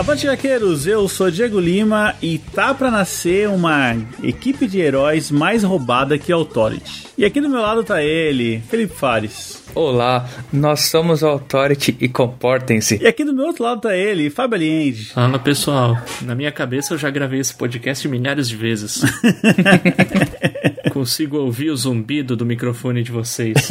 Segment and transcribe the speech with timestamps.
[0.00, 5.62] Avante Jaqueiros, eu sou Diego Lima e tá pra nascer uma equipe de heróis mais
[5.62, 7.06] roubada que a Authority.
[7.18, 9.62] E aqui do meu lado tá ele, Felipe Fares.
[9.74, 12.98] Olá, nós somos Authority e comportem-se.
[12.98, 15.04] E aqui do meu outro lado tá ele, Fábio Aliende.
[15.12, 19.02] Fala pessoal, na minha cabeça eu já gravei esse podcast milhares de vezes.
[20.90, 23.68] Consigo ouvir o zumbido do microfone de vocês.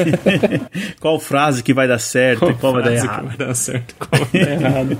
[0.99, 3.21] qual frase que vai dar certo e qual vai dar frase errado?
[3.21, 4.97] que vai dar certo, qual vai dar errado.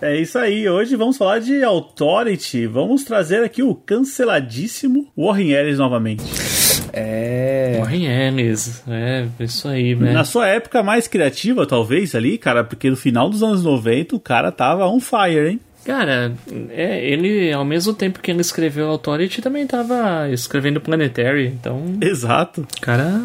[0.00, 2.66] É isso aí, hoje vamos falar de Authority.
[2.66, 6.24] Vamos trazer aqui o canceladíssimo Warren Ellis novamente.
[6.92, 7.78] É.
[7.78, 10.12] Warren Ellis, é, isso aí, né?
[10.12, 14.20] Na sua época mais criativa, talvez, ali, cara, porque no final dos anos 90 o
[14.20, 15.60] cara tava on fire, hein?
[15.84, 16.32] Cara,
[16.70, 22.62] é, ele, ao mesmo tempo que ele escreveu Authority, também tava escrevendo Planetary, então Exato.
[22.62, 23.20] o cara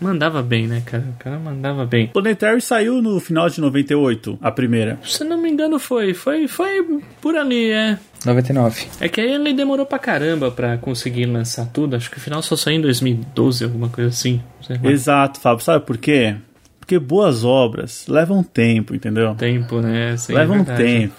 [0.00, 1.04] mandava bem, né, cara?
[1.14, 2.08] O cara mandava bem.
[2.08, 4.98] Planetary saiu no final de 98, a primeira.
[5.04, 7.98] Se não me engano, foi, foi, foi por ali, é.
[8.24, 8.86] 99.
[9.00, 11.94] É que aí ele demorou pra caramba pra conseguir lançar tudo.
[11.94, 14.40] Acho que o final só saiu em 2012, alguma coisa assim.
[14.82, 15.64] Exato, Fábio.
[15.64, 16.36] Sabe por quê?
[16.88, 19.34] Porque boas obras levam tempo, entendeu?
[19.34, 20.16] Tempo, né?
[20.16, 20.82] Sim, Leva é um verdade.
[20.82, 21.14] tempo.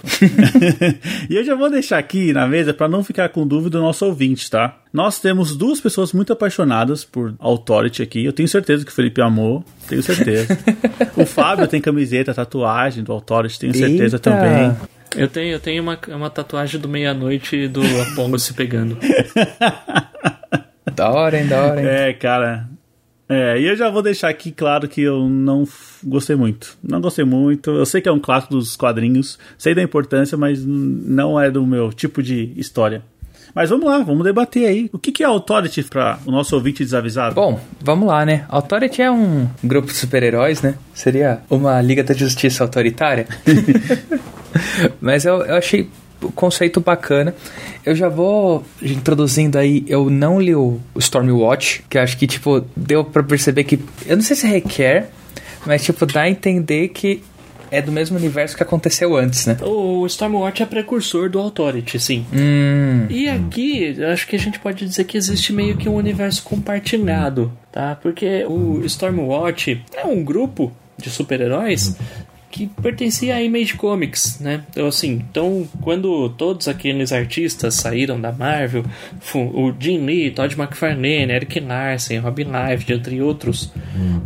[1.30, 4.04] e eu já vou deixar aqui na mesa para não ficar com dúvida do nosso
[4.04, 4.80] ouvinte, tá?
[4.92, 8.26] Nós temos duas pessoas muito apaixonadas por Authority aqui.
[8.26, 9.64] Eu tenho certeza que o Felipe amou.
[9.88, 10.58] Tenho certeza.
[11.16, 14.20] o Fábio tem camiseta, tatuagem do Authority, tenho certeza Eita.
[14.20, 14.76] também.
[15.16, 17.82] Eu tenho, eu tenho uma, uma tatuagem do meia-noite do
[18.12, 18.98] Apollo se pegando.
[20.96, 21.88] Da hora, hein, da hora, hein.
[21.88, 22.68] É, cara.
[23.30, 25.68] É, e eu já vou deixar aqui claro que eu não
[26.04, 26.76] gostei muito.
[26.82, 27.70] Não gostei muito.
[27.70, 31.66] Eu sei que é um clássico dos quadrinhos, sei da importância, mas não é do
[31.66, 33.04] meu tipo de história.
[33.54, 34.90] Mas vamos lá, vamos debater aí.
[34.92, 37.36] O que que é Authority para o nosso ouvinte desavisado?
[37.36, 38.46] Bom, vamos lá, né?
[38.50, 40.76] Authority é um grupo de super-heróis, né?
[40.94, 43.28] Seria uma Liga da Justiça autoritária.
[45.02, 45.90] Mas eu, eu achei
[46.36, 47.34] conceito bacana.
[47.86, 53.04] Eu já vou introduzindo aí, eu não li o Stormwatch, que acho que, tipo, deu
[53.04, 53.80] pra perceber que...
[54.06, 55.10] Eu não sei se requer,
[55.66, 57.22] mas, tipo, dá a entender que
[57.72, 59.58] é do mesmo universo que aconteceu antes, né?
[59.62, 62.26] O Stormwatch é precursor do Authority, sim.
[62.34, 63.06] Hum...
[63.10, 67.52] E aqui, acho que a gente pode dizer que existe meio que um universo compartilhado,
[67.72, 67.96] tá?
[68.02, 71.96] Porque o Stormwatch é um grupo de super-heróis
[72.52, 74.64] que pertencia à Image Comics, né?
[74.72, 78.84] Então, assim, então, quando todos aqueles artistas saíram da Marvel,
[79.36, 83.72] o Jim Lee, Todd McFarlane, Eric Larsen, Robin Liefeld, entre outros,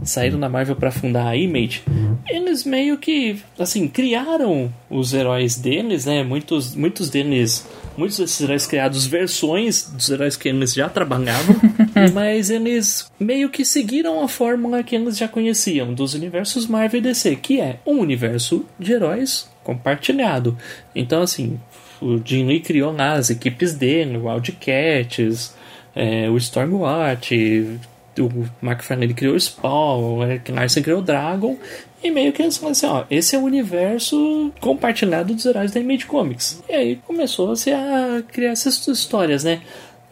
[0.03, 1.83] saíram da Marvel para fundar a Image,
[2.29, 6.23] eles meio que, assim, criaram os heróis deles, né?
[6.23, 7.67] Muitos, muitos deles,
[7.97, 11.55] muitos desses heróis criados versões dos heróis que eles já trabalhavam,
[12.13, 17.03] mas eles meio que seguiram a fórmula que eles já conheciam dos universos Marvel e
[17.03, 20.57] DC, que é um universo de heróis compartilhado.
[20.95, 21.59] Então, assim,
[22.01, 25.55] o Jim Lee criou lá as equipes dele, o Wildcats,
[25.95, 27.79] é, o Stormwatch,
[28.19, 31.57] o McFarlane criou o Spawn, o Eric Larsen criou o Dragon,
[32.03, 35.79] e meio que eles falaram assim, ó, esse é o universo compartilhado dos heróis da
[35.79, 36.61] Image Comics.
[36.67, 39.61] E aí começou-se a criar essas histórias, né?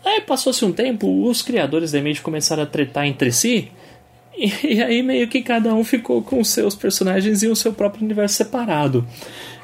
[0.03, 3.69] Aí passou-se um tempo, os criadores da Image começaram a tretar entre si,
[4.37, 8.35] e, aí meio que cada um ficou com seus personagens e o seu próprio universo
[8.35, 9.05] separado.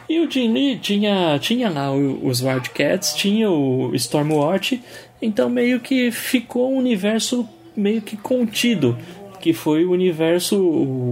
[0.09, 4.81] E o Jim Lee tinha, tinha lá os Wildcats, tinha o Stormwatch,
[5.21, 8.97] então meio que ficou um universo meio que contido,
[9.39, 10.55] que foi o universo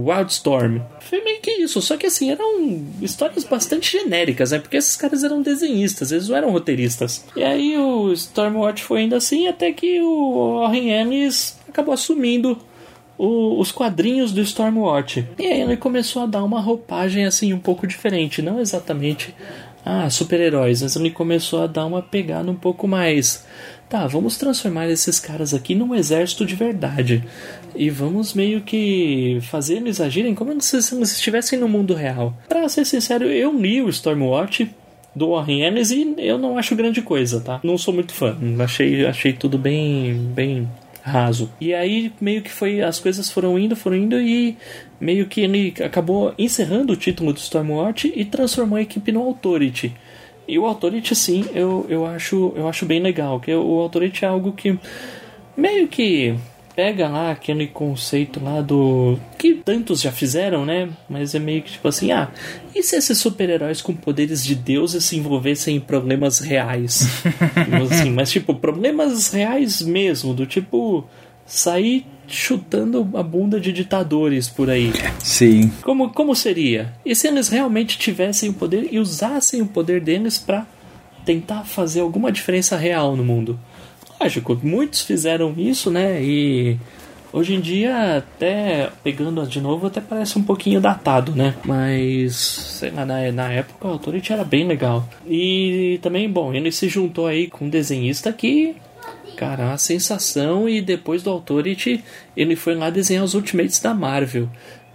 [0.06, 0.80] Wildstorm.
[1.00, 4.58] Foi meio que isso, só que assim, eram histórias bastante genéricas, né?
[4.58, 7.24] Porque esses caras eram desenhistas, eles não eram roteiristas.
[7.36, 12.58] E aí o Stormwatch foi indo assim, até que o Warren Ellis acabou assumindo
[13.18, 15.24] o- os quadrinhos do Stormwatch.
[15.38, 19.34] E aí ele começou a dar uma roupagem assim um pouco diferente, não exatamente
[19.88, 23.46] ah, super-heróis, mas ele começou a dar uma pegada um pouco mais.
[23.88, 27.22] Tá, vamos transformar esses caras aqui num exército de verdade.
[27.76, 32.34] E vamos meio que fazer eles agirem como se eles estivessem no mundo real.
[32.48, 34.70] Pra ser sincero, eu li o Stormwatch
[35.14, 37.60] do Warren Ellis e eu não acho grande coisa, tá?
[37.62, 38.36] Não sou muito fã.
[38.62, 40.68] Achei, achei tudo bem, bem
[41.02, 41.50] raso.
[41.60, 44.56] E aí meio que foi as coisas foram indo, foram indo e
[45.00, 49.94] meio que ele acabou encerrando o título do Stormwatch e transformou a equipe no Authority.
[50.48, 53.40] E o Authority, sim, eu, eu, acho, eu acho bem legal.
[53.40, 54.78] que O Authority é algo que
[55.56, 56.34] meio que
[56.76, 59.18] pega lá aquele conceito lá do.
[59.38, 60.90] que tantos já fizeram, né?
[61.08, 62.30] Mas é meio que tipo assim: ah,
[62.74, 67.08] e se esses super-heróis com poderes de deuses se envolvessem em problemas reais?
[67.90, 71.04] assim, mas tipo, problemas reais mesmo, do tipo.
[71.46, 74.92] sair chutando a bunda de ditadores por aí.
[75.20, 75.70] Sim.
[75.82, 76.92] Como, como seria?
[77.04, 80.66] E se eles realmente tivessem o poder e usassem o poder deles para
[81.24, 83.58] tentar fazer alguma diferença real no mundo?
[84.20, 86.22] Lógico, muitos fizeram isso, né?
[86.22, 86.78] E
[87.32, 91.54] hoje em dia, até pegando de novo, até parece um pouquinho datado, né?
[91.64, 95.08] Mas, sei lá, na, na época o Authority era bem legal.
[95.26, 98.74] E também, bom, ele se juntou aí com um desenhista que
[99.36, 102.02] Cara, a sensação e depois do Authority
[102.34, 104.48] ele foi lá desenhar os Ultimates da Marvel,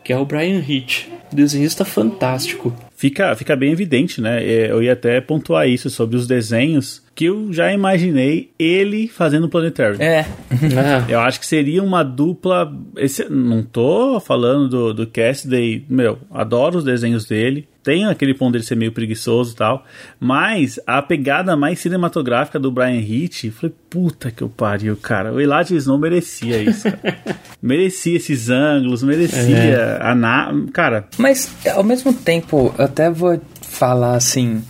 [0.03, 2.75] que é o Brian Hitch, desenhista fantástico.
[2.95, 4.43] Fica, fica bem evidente, né?
[4.43, 9.45] É, eu ia até pontuar isso sobre os desenhos, que eu já imaginei ele fazendo
[9.45, 10.01] o Planetary.
[10.01, 10.25] É.
[11.09, 12.71] eu acho que seria uma dupla.
[12.97, 18.53] Esse, não tô falando do, do Cassidy, meu, adoro os desenhos dele tem aquele ponto
[18.53, 19.85] dele ser meio preguiçoso e tal,
[20.19, 25.41] mas a pegada mais cinematográfica do Brian Hitch, falei, puta que eu pariu, cara, o
[25.41, 26.87] Elijah Snow merecia isso,
[27.61, 29.99] merecia esses ângulos, merecia é.
[30.01, 30.53] a na...
[30.71, 31.07] cara.
[31.17, 34.61] Mas ao mesmo tempo, eu até vou falar assim,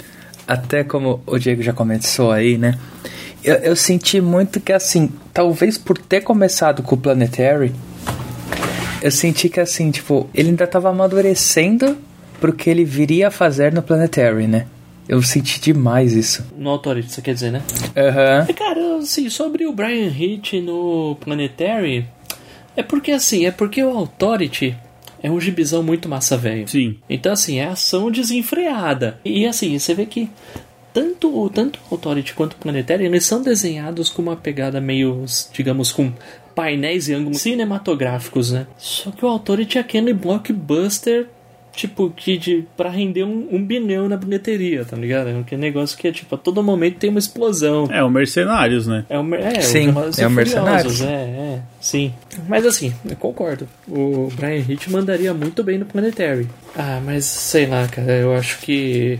[0.51, 2.77] até como o Diego já começou aí, né?
[3.41, 7.73] Eu, eu senti muito que assim, talvez por ter começado com o Planetary,
[9.01, 11.97] eu senti que assim, tipo, ele ainda tava amadurecendo
[12.41, 14.67] pro que ele viria a fazer no Planetary, né?
[15.07, 16.45] Eu senti demais isso.
[16.57, 17.61] No Authority, você quer dizer, né?
[17.95, 18.45] Aham.
[18.47, 18.53] Uhum.
[18.53, 22.05] Cara, assim, sobre o Brian Hitch no Planetary,
[22.75, 24.75] é porque assim, é porque o Authority
[25.21, 26.67] é um gibizão muito massa velho.
[26.67, 26.97] Sim.
[27.09, 29.19] Então, assim, é ação desenfreada.
[29.23, 30.29] E assim, você vê que
[30.93, 35.23] tanto, tanto o Authority quanto o Planetary, eles são desenhados com uma pegada meio,
[35.53, 36.11] digamos, com
[36.53, 38.67] painéis e ângulos cinematográficos, né?
[38.77, 41.27] Só que o Authority é aquele blockbuster
[41.81, 45.29] tipo, que de, pra render um, um bilhão na bilheteria, tá ligado?
[45.29, 47.87] É um negócio que é, tipo, a todo momento tem uma explosão.
[47.91, 49.03] É, o Mercenários, né?
[49.09, 51.01] É o, é, sim, o, é o Mercenários.
[51.01, 52.13] É, é, sim.
[52.47, 53.67] Mas assim, eu concordo.
[53.87, 56.47] O Brian Hitch mandaria muito bem no Planetary.
[56.75, 59.19] Ah, mas sei lá, cara, eu acho que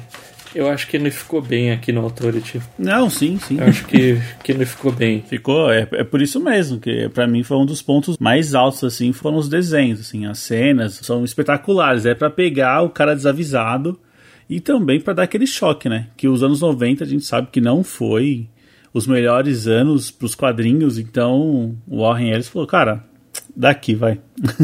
[0.53, 2.61] eu acho que ele ficou bem aqui no Authority.
[2.77, 3.57] Não, sim, sim.
[3.59, 5.23] Eu acho que, que ele ficou bem.
[5.27, 8.83] Ficou, é, é por isso mesmo, que para mim foi um dos pontos mais altos,
[8.83, 13.99] assim, foram os desenhos, assim, as cenas são espetaculares, é para pegar o cara desavisado
[14.49, 16.07] e também para dar aquele choque, né?
[16.17, 18.49] Que os anos 90 a gente sabe que não foi
[18.93, 23.05] os melhores anos pros quadrinhos, então o Warren Ellis falou, cara,
[23.55, 24.19] daqui, vai.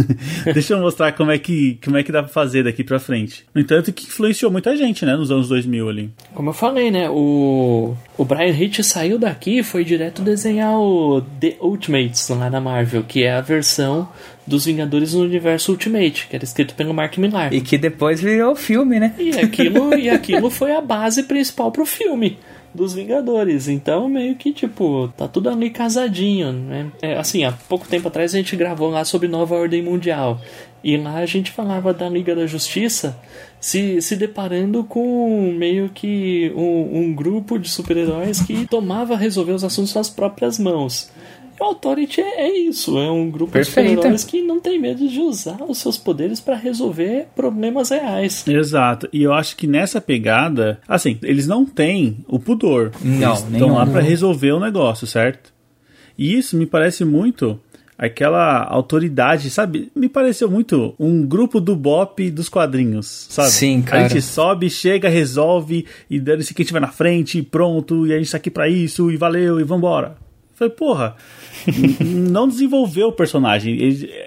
[0.54, 3.46] Deixa eu mostrar como é que como é que dá pra fazer daqui pra frente.
[3.54, 6.12] No entanto, que influenciou muita gente, né, nos anos 2000 ali.
[6.34, 11.22] Como eu falei, né, o, o Brian Hitch saiu daqui e foi direto desenhar o
[11.40, 14.10] The Ultimates lá na Marvel, que é a versão
[14.46, 17.54] dos Vingadores no universo Ultimate, que era escrito pelo Mark Millar.
[17.54, 19.14] E que depois virou filme, né?
[19.20, 22.38] E aquilo, e aquilo foi a base principal pro filme
[22.74, 23.68] dos Vingadores.
[23.68, 26.92] Então, meio que, tipo, tá tudo ali casadinho, né?
[27.02, 30.40] É, assim, há pouco tempo atrás a gente gravou lá sobre Nova Ordem Mundial.
[30.84, 33.18] E lá a gente falava da Liga da Justiça
[33.60, 39.64] se, se deparando com meio que um, um grupo de super-heróis que tomava resolver os
[39.64, 41.12] assuntos nas próprias mãos.
[41.60, 43.88] O Authority é, é isso, é um grupo Perfeito.
[43.88, 48.48] de super-heróis que não tem medo de usar os seus poderes para resolver problemas reais.
[48.48, 52.92] Exato, e eu acho que nessa pegada, assim, eles não têm o pudor.
[53.02, 55.54] Não, eles estão lá para resolver o negócio, certo?
[56.18, 57.60] E isso me parece muito
[57.98, 59.92] aquela autoridade, sabe?
[59.96, 63.50] Me pareceu muito um grupo do Bop dos quadrinhos, sabe?
[63.50, 64.06] Sim, cara.
[64.06, 68.32] A gente sobe, chega, resolve e dane-se quem estiver na frente, pronto, e a gente
[68.32, 70.27] tá aqui pra isso, e valeu, e vambora.
[70.58, 71.16] Falei, porra,
[72.04, 73.78] não desenvolveu o personagem.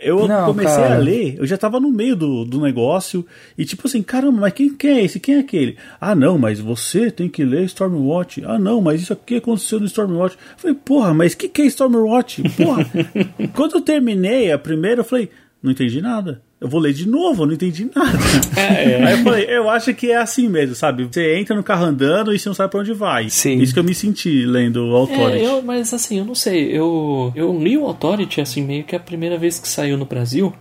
[0.01, 0.95] Eu não, comecei cara.
[0.95, 3.27] a ler, eu já tava no meio do, do negócio,
[3.59, 5.19] e tipo assim, caramba, mas quem, quem é esse?
[5.19, 5.77] Quem é aquele?
[6.01, 8.45] Ah, não, mas você tem que ler Stormwatch.
[8.47, 10.37] Ah, não, mas isso aqui aconteceu no Stormwatch.
[10.37, 12.45] Eu falei, porra, mas o que, que é Stormwatch?
[12.51, 12.87] Porra,
[13.53, 17.43] quando eu terminei a primeira, eu falei, não entendi nada eu vou ler de novo,
[17.43, 18.19] eu não entendi nada.
[18.55, 19.05] É, é.
[19.05, 21.05] Aí eu falei, eu acho que é assim mesmo, sabe?
[21.05, 23.31] Você entra no carro andando e você não sabe pra onde vai.
[23.31, 23.59] Sim.
[23.61, 25.45] Isso que eu me senti lendo o Authority.
[25.45, 28.95] É, eu, mas assim, eu não sei, eu, eu li o Authority, assim, meio que
[28.95, 30.53] a primeira vez que saiu no Brasil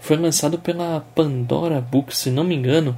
[0.00, 2.96] foi lançado pela Pandora Books, se não me engano.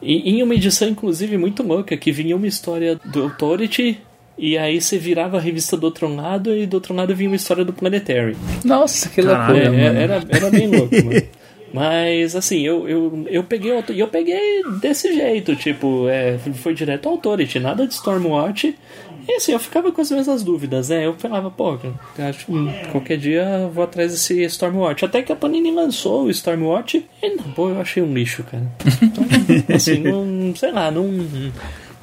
[0.00, 4.00] E em uma edição, inclusive, muito louca, que vinha uma história do Authority
[4.36, 7.36] e aí você virava a revista do outro lado e do outro lado vinha uma
[7.36, 8.36] história do Planetary.
[8.64, 9.74] Nossa, que loucura.
[9.74, 11.22] É, era, era bem louco, mano.
[11.74, 17.16] Mas assim, eu, eu, eu peguei eu peguei desse jeito, tipo, é, foi direto ao
[17.16, 18.78] Authority, nada de Stormwatch.
[19.26, 21.04] E assim, eu ficava com as mesmas dúvidas, né?
[21.04, 21.76] Eu falava, pô,
[22.16, 22.52] acho que
[22.92, 25.04] qualquer dia vou atrás desse Stormwatch.
[25.04, 28.70] Até que a Panini lançou o Stormwatch e, pô, eu achei um lixo, cara.
[29.02, 31.10] Então, assim, não, sei lá, não.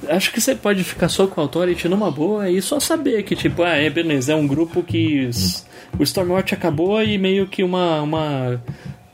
[0.10, 3.38] Acho que você pode ficar só com o Authority numa boa e só saber que,
[3.38, 5.30] tipo, ah, é beleza, é um grupo que
[5.98, 8.62] o Stormwatch acabou e meio que uma, uma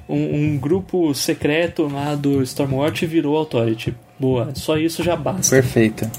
[0.08, 3.96] um, um, grupo secreto lá do Stormwatch virou Authority.
[4.20, 5.56] Boa, só isso já basta.
[5.56, 6.10] Perfeito.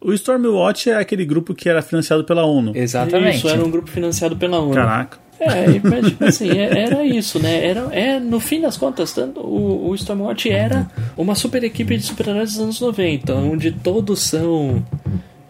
[0.00, 2.72] O Stormwatch é aquele grupo que era financiado pela ONU.
[2.74, 3.38] Exatamente.
[3.38, 4.74] Isso, era um grupo financiado pela ONU.
[4.74, 5.18] Caraca.
[5.38, 7.66] É, mas, tipo assim, é, era isso, né?
[7.66, 12.02] Era, é, no fim das contas, tanto, o, o Stormwatch era uma super equipe de
[12.02, 14.84] super-heróis dos anos 90, onde todos são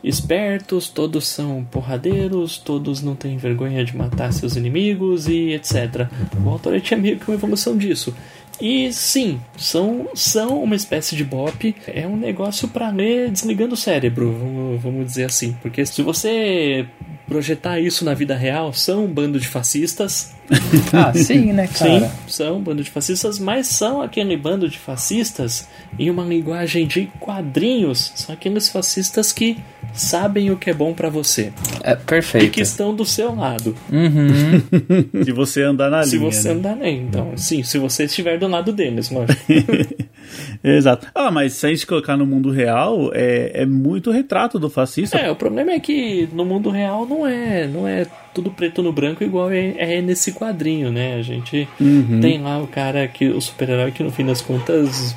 [0.09, 6.09] espertos, todos são porradeiros, todos não têm vergonha de matar seus inimigos e etc.
[6.45, 8.15] O Authority é meio que uma evolução disso.
[8.61, 11.75] E sim, são, são uma espécie de bop.
[11.87, 15.57] É um negócio para ler desligando o cérebro, vamos, vamos dizer assim.
[15.63, 16.87] Porque se você
[17.27, 20.35] projetar isso na vida real, são um bando de fascistas.
[20.93, 22.09] ah, sim, né, cara?
[22.09, 25.67] Sim, são um bando de fascistas, mas são aquele bando de fascistas
[25.99, 28.13] em uma linguagem de quadrinhos.
[28.15, 29.59] São aqueles fascistas que
[29.93, 31.53] sabem o que é bom para você.
[31.83, 32.47] É perfeito.
[32.47, 33.75] E que estão do seu lado.
[33.91, 34.63] Uhum.
[35.25, 36.31] se você andar na se linha.
[36.31, 36.55] Se você né?
[36.55, 39.41] andar na Então, sim, se você estiver do lado deles, lógico.
[40.63, 41.07] Exato.
[41.15, 45.17] Ah, mas se a gente colocar no mundo real, é, é muito retrato do fascista.
[45.17, 48.93] É, o problema é que no mundo real não é, não é tudo preto no
[48.93, 51.15] branco igual é, é nesse quadrinho, né?
[51.15, 52.21] A gente uhum.
[52.21, 55.15] tem lá o cara que o super-herói que no fim das contas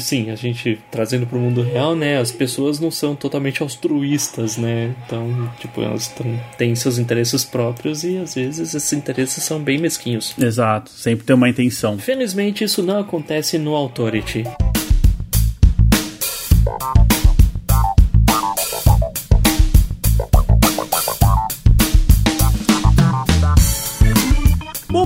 [0.00, 2.18] Sim, a gente trazendo para o mundo real, né?
[2.18, 4.94] As pessoas não são totalmente altruístas, né?
[5.06, 6.12] Então, tipo, elas
[6.58, 10.34] têm seus interesses próprios e às vezes esses interesses são bem mesquinhos.
[10.38, 11.98] Exato, sempre tem uma intenção.
[11.98, 14.44] Felizmente isso não acontece no Authority.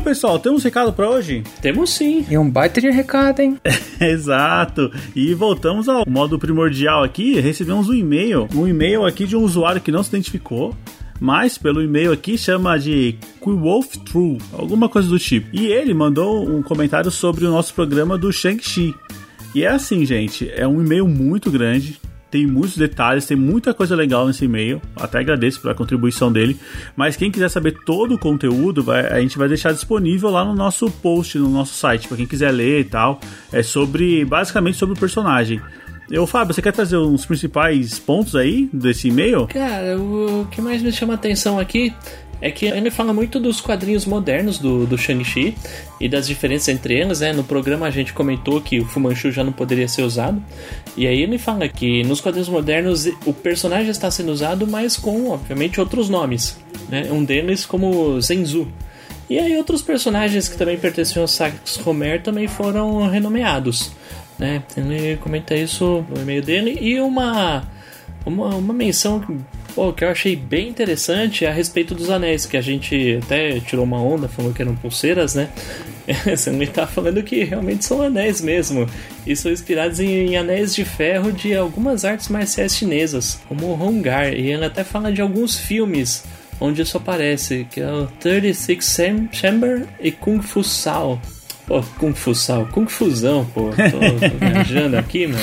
[0.09, 1.43] Pessoal, temos recado para hoje?
[1.61, 2.25] Temos sim.
[2.31, 3.59] E um baita de recado, hein?
[4.01, 4.91] Exato.
[5.15, 7.39] E voltamos ao modo primordial aqui.
[7.39, 8.49] Recebemos um e-mail.
[8.55, 10.75] Um e-mail aqui de um usuário que não se identificou
[11.21, 15.49] mas pelo e-mail aqui chama de Wolf True, alguma coisa do tipo.
[15.53, 18.95] E ele mandou um comentário sobre o nosso programa do Shang-Chi.
[19.53, 21.99] E é assim, gente, é um e-mail muito grande,
[22.31, 24.81] tem muitos detalhes, tem muita coisa legal nesse e-mail.
[24.97, 26.59] Até agradeço pela contribuição dele.
[26.95, 30.55] Mas quem quiser saber todo o conteúdo, vai, a gente vai deixar disponível lá no
[30.55, 33.21] nosso post, no nosso site, para quem quiser ler e tal.
[33.53, 35.61] É sobre, basicamente, sobre o personagem.
[36.11, 39.47] Eu, Fábio, você quer trazer uns principais pontos aí desse e-mail?
[39.47, 41.93] Cara, o que mais me chama atenção aqui
[42.41, 45.57] é que ele fala muito dos quadrinhos modernos do, do Shang-Chi
[46.01, 47.33] e das diferenças entre eles, né?
[47.33, 50.43] No programa a gente comentou que o Fu Manchu já não poderia ser usado.
[50.97, 55.31] E aí ele fala que nos quadrinhos modernos o personagem está sendo usado, mas com,
[55.31, 56.59] obviamente, outros nomes.
[56.89, 57.09] Né?
[57.11, 58.69] Um deles como Zenzu.
[59.29, 63.93] E aí outros personagens que também pertenciam ao Sax Homer também foram renomeados.
[64.39, 64.63] Né?
[64.77, 66.79] Ele comenta isso no e-mail dele.
[66.81, 67.69] E uma,
[68.25, 69.23] uma, uma menção
[69.79, 73.61] Pô, que eu achei bem interessante é a respeito dos anéis, que a gente até
[73.61, 75.51] tirou uma onda, falou que eram pulseiras, né?
[76.27, 78.89] Você não está falando que realmente são anéis mesmo.
[79.25, 83.81] E são inspirados em, em, anéis de ferro de algumas artes marciais chinesas, como o
[83.81, 84.33] Hongar.
[84.33, 86.25] E ele até fala de alguns filmes
[86.61, 88.97] onde isso aparece, que é o 36
[89.31, 91.23] Chamber e Kung Fu Sao.
[91.69, 93.69] Pô, Kung Fu Sal, Kung Fusão, pô.
[93.69, 95.43] Tô, tô viajando aqui, mano.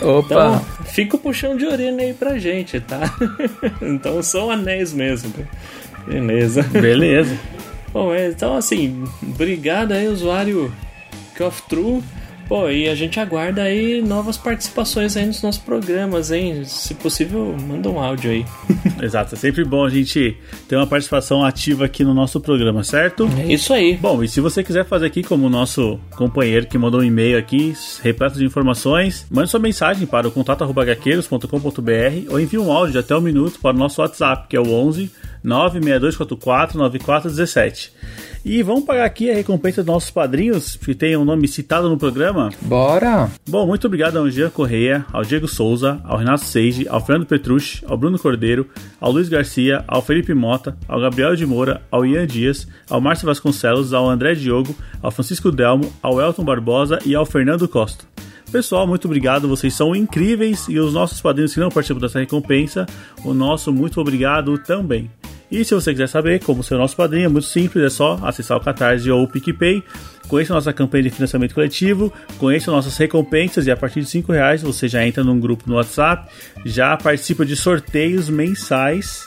[0.00, 0.24] Opa!
[0.24, 3.14] Então, fica o puxão de orelha aí pra gente, tá?
[3.82, 5.30] então são anéis mesmo.
[6.06, 6.62] Beleza.
[6.62, 7.38] Beleza.
[7.92, 10.72] Bom, então assim, obrigado aí, usuário
[11.36, 12.02] Cough True
[12.48, 16.64] Pô, e a gente aguarda aí novas participações aí nos nossos programas, hein?
[16.64, 18.46] Se possível, manda um áudio aí.
[19.02, 20.34] Exato, é sempre bom a gente
[20.66, 23.28] ter uma participação ativa aqui no nosso programa, certo?
[23.38, 23.98] É isso aí.
[23.98, 27.38] Bom, e se você quiser fazer aqui como o nosso companheiro que mandou um e-mail
[27.38, 32.98] aqui, repleto de informações, mande sua mensagem para o contato.gaqueiros.com.br ou envie um áudio de
[32.98, 35.10] até um minuto para o nosso WhatsApp, que é o 11
[35.42, 37.92] 96244 9417.
[38.44, 41.88] E vamos pagar aqui a recompensa dos nossos padrinhos, que tem o um nome citado
[41.88, 42.50] no programa.
[42.62, 43.30] Bora!
[43.48, 47.84] Bom, muito obrigado ao Jean Correia, ao Diego Souza, ao Renato Seiji, ao Fernando Petrucci,
[47.86, 48.66] ao Bruno Cordeiro,
[49.00, 53.26] ao Luiz Garcia, ao Felipe Mota, ao Gabriel de Moura, ao Ian Dias, ao Márcio
[53.26, 58.04] Vasconcelos, ao André Diogo, ao Francisco Delmo, ao Elton Barbosa e ao Fernando Costa.
[58.50, 60.66] Pessoal, muito obrigado, vocês são incríveis.
[60.68, 62.86] E os nossos padrinhos que não participam dessa recompensa,
[63.24, 65.10] o nosso muito obrigado também.
[65.50, 68.56] E se você quiser saber como ser nosso padrinho, é muito simples, é só acessar
[68.56, 69.82] o Catarse ou o PicPay,
[70.28, 73.66] conheça a nossa campanha de financiamento coletivo, conheça nossas recompensas.
[73.66, 76.30] E a partir de 5 reais você já entra num grupo no WhatsApp,
[76.64, 79.26] já participa de sorteios mensais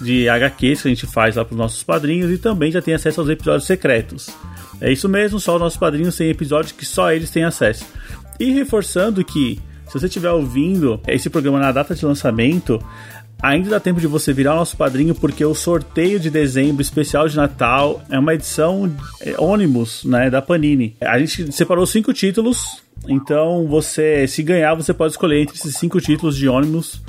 [0.00, 2.32] de HQs que a gente faz lá para os nossos padrinhos.
[2.32, 4.28] E também já tem acesso aos episódios secretos.
[4.80, 7.84] É isso mesmo, só os nossos padrinhos têm episódios que só eles têm acesso.
[8.40, 12.82] E reforçando que, se você estiver ouvindo esse programa na data de lançamento,
[13.42, 17.28] ainda dá tempo de você virar o nosso padrinho, porque o sorteio de dezembro especial
[17.28, 20.96] de Natal é uma edição é, ônibus né, da Panini.
[21.02, 26.00] A gente separou cinco títulos, então você, se ganhar, você pode escolher entre esses cinco
[26.00, 27.02] títulos de ônibus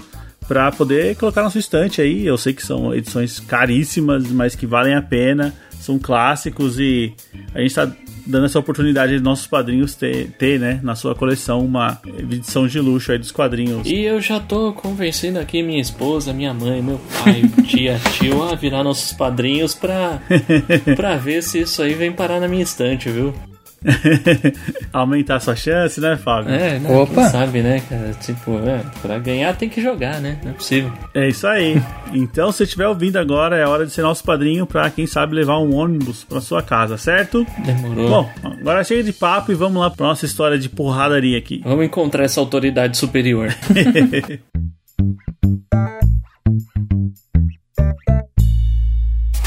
[0.48, 2.26] para poder colocar na sua estante aí.
[2.26, 7.14] Eu sei que são edições caríssimas, mas que valem a pena, são clássicos e
[7.54, 7.90] a gente está
[8.26, 12.80] dando essa oportunidade de nossos padrinhos ter, ter, né, na sua coleção uma edição de
[12.80, 13.88] luxo aí dos quadrinhos.
[13.88, 18.56] E eu já tô convencendo aqui minha esposa, minha mãe, meu pai, tia, tio a
[18.56, 20.22] virar nossos padrinhos pra,
[20.96, 23.34] pra ver se isso aí vem parar na minha estante, viu?
[24.94, 26.54] Aumentar sua chance, né, Fábio?
[26.54, 27.30] É, né, Opa.
[27.30, 28.14] sabe, né, cara?
[28.14, 30.38] Tipo, é, pra ganhar tem que jogar, né?
[30.44, 30.94] Não é possível.
[31.14, 31.82] É isso aí.
[32.14, 35.58] Então, se estiver ouvindo agora, é hora de ser nosso padrinho pra, quem sabe, levar
[35.60, 37.46] um ônibus pra sua casa, certo?
[37.66, 38.10] Demorou.
[38.10, 41.62] Bom, agora chega de papo e vamos lá pra nossa história de porradaria aqui.
[41.64, 43.52] Vamos encontrar essa autoridade superior.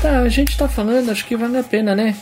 [0.03, 2.17] tá, a gente tá falando, acho que vale a pena, né?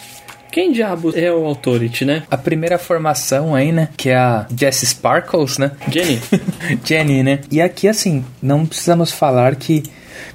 [0.53, 2.25] Quem diabo é o Authority, né?
[2.31, 3.89] A primeira formação aí, né?
[3.97, 5.73] Que é a Jess Sparkles, né?
[5.91, 6.21] Jenny?
[6.85, 7.41] Jenny, né?
[7.51, 9.83] E aqui, assim, não precisamos falar que,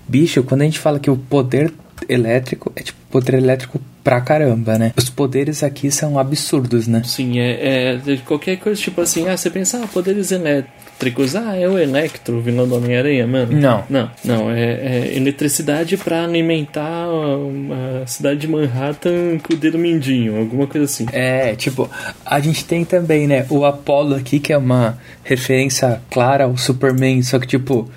[0.07, 1.71] bicho, quando a gente fala que o poder
[2.09, 4.93] elétrico é tipo poder elétrico pra caramba, né?
[4.97, 7.03] Os poderes aqui são absurdos, né?
[7.05, 10.86] Sim, é, é qualquer coisa, tipo assim, ah, você pensa, ah, poderes elétricos,
[11.35, 13.51] ah, é o Electro, vilão do Homem-Aranha, mano.
[13.51, 13.83] Não.
[13.89, 20.37] Não, não, é, é eletricidade pra alimentar a, cidade de Manhattan com o dedo mindinho,
[20.37, 21.05] alguma coisa assim.
[21.11, 21.89] É, tipo,
[22.25, 27.21] a gente tem também, né, o Apollo aqui, que é uma referência clara ao Superman,
[27.21, 27.89] só que, tipo,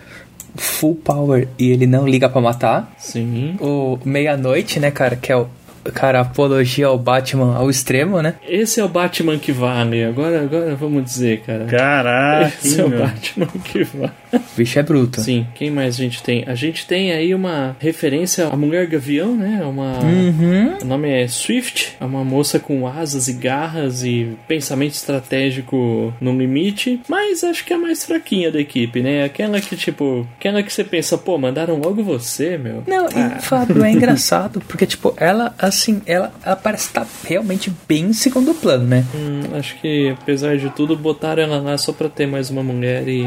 [0.57, 2.93] full power e ele não liga pra matar.
[2.99, 3.57] Sim.
[3.61, 5.49] O Meia-Noite, né, cara, que é o.
[5.95, 8.35] Cara, apologia ao Batman ao extremo, né?
[8.47, 10.05] Esse é o Batman que vale.
[10.05, 11.65] Agora, agora vamos dizer, cara.
[11.65, 12.91] Caraca, Esse é o.
[12.91, 14.13] Batman que vale.
[14.33, 15.21] O bicho é bruto.
[15.21, 16.45] Sim, quem mais a gente tem?
[16.47, 19.61] A gente tem aí uma referência à Mulher Gavião, né?
[19.63, 19.99] É Uma...
[20.01, 20.79] Uhum.
[20.83, 26.37] O nome é Swift, é uma moça com asas e garras e pensamento estratégico no
[26.37, 29.25] limite, mas acho que é a mais fraquinha da equipe, né?
[29.25, 32.83] Aquela que, tipo, aquela que você pensa, pô, mandaram logo você, meu.
[32.87, 38.07] Não, e Fábio, é engraçado, porque, tipo, ela, assim, ela, ela parece estar realmente bem
[38.07, 39.05] em segundo plano, né?
[39.15, 43.09] Hum, acho que, apesar de tudo, botaram ela lá só pra ter mais uma mulher
[43.09, 43.25] e,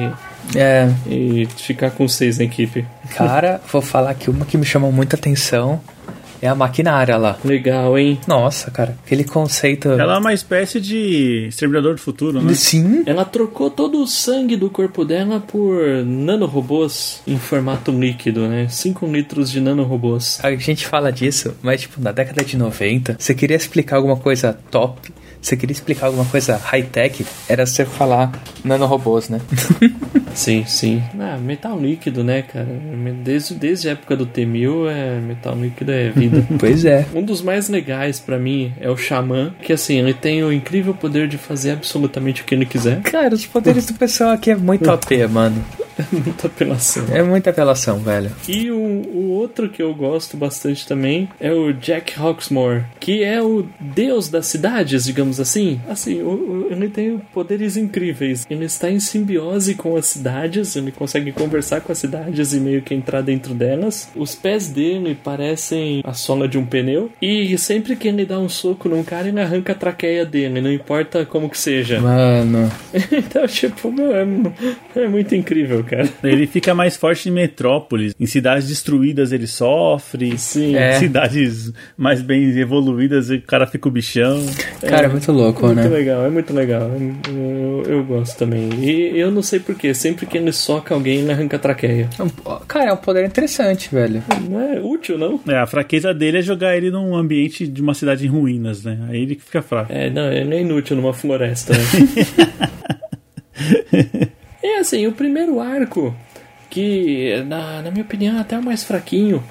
[0.55, 2.85] É, e ficar com seis na equipe.
[3.15, 5.81] cara, vou falar que uma que me chamou muita atenção
[6.43, 7.37] é a maquinária lá.
[7.45, 8.19] Legal, hein?
[8.27, 9.87] Nossa, cara, aquele conceito.
[9.91, 12.53] Ela é uma espécie de exterminador do futuro, né?
[12.53, 18.67] Sim, Ela trocou todo o sangue do corpo dela por nanorobôs em formato líquido, né?
[18.67, 20.39] 5 litros de nanorobôs.
[20.43, 24.59] a gente fala disso, mas, tipo, na década de 90, você queria explicar alguma coisa
[24.69, 28.31] top, você queria explicar alguma coisa high-tech, era você falar
[28.63, 29.41] nanorobôs, né?
[30.33, 31.03] Sim, sim.
[31.19, 32.67] Ah, metal líquido, né, cara?
[33.23, 36.43] Desde, desde a época do T-1000, é, metal líquido é vida.
[36.57, 37.05] pois é.
[37.13, 40.95] Um dos mais legais pra mim é o Xamã, que assim, ele tem o incrível
[40.95, 43.01] poder de fazer absolutamente o que ele quiser.
[43.03, 45.63] Cara, os poderes do pessoal aqui é muito OP, mano.
[46.11, 47.05] Muita apelação.
[47.11, 48.31] É muita apelação, velho.
[48.47, 53.41] E o, o outro que eu gosto bastante também é o Jack Hawksmoor, que é
[53.41, 55.79] o deus das cidades, digamos assim.
[55.87, 58.45] Assim, o, o- ele tem poderes incríveis.
[58.49, 62.81] Ele está em simbiose com as cidades, ele consegue conversar com as cidades e meio
[62.81, 64.09] que entrar dentro delas.
[64.15, 67.11] Os pés dele parecem a sola de um pneu.
[67.21, 70.71] E sempre que ele dá um soco num cara, ele arranca a traqueia dele, não
[70.71, 71.99] importa como que seja.
[71.99, 72.71] Mano.
[73.11, 74.25] Então, tipo, meu, é,
[74.95, 76.07] é muito incrível, cara.
[76.23, 78.13] Ele fica mais forte em metrópoles.
[78.19, 80.37] Em cidades destruídas ele sofre.
[80.37, 80.75] Sim.
[80.75, 80.93] É.
[80.99, 84.43] Cidades mais bem evoluídas o cara fica o bichão.
[84.81, 85.87] Cara, é muito louco, Muito né?
[85.87, 86.89] legal, é muito legal.
[87.27, 88.69] Eu, eu gosto também.
[88.83, 92.09] E eu não sei porquê, sempre que ele soca alguém, ele arranca a traqueia.
[92.17, 92.29] É um-
[92.67, 94.23] Cara, é um poder interessante, velho.
[94.49, 95.39] Não é útil, não?
[95.47, 98.97] É, a fraqueza dele é jogar ele num ambiente de uma cidade em ruínas, né?
[99.09, 99.91] Aí ele fica fraco.
[99.91, 101.79] É, não, ele é inútil numa floresta, né?
[104.93, 106.15] assim, o primeiro arco,
[106.69, 109.43] que na, na minha opinião é até o mais fraquinho,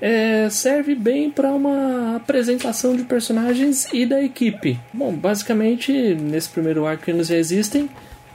[0.00, 4.80] é, serve bem para uma apresentação de personagens e da equipe.
[4.92, 7.88] Bom, basicamente, nesse primeiro arco eles já existem.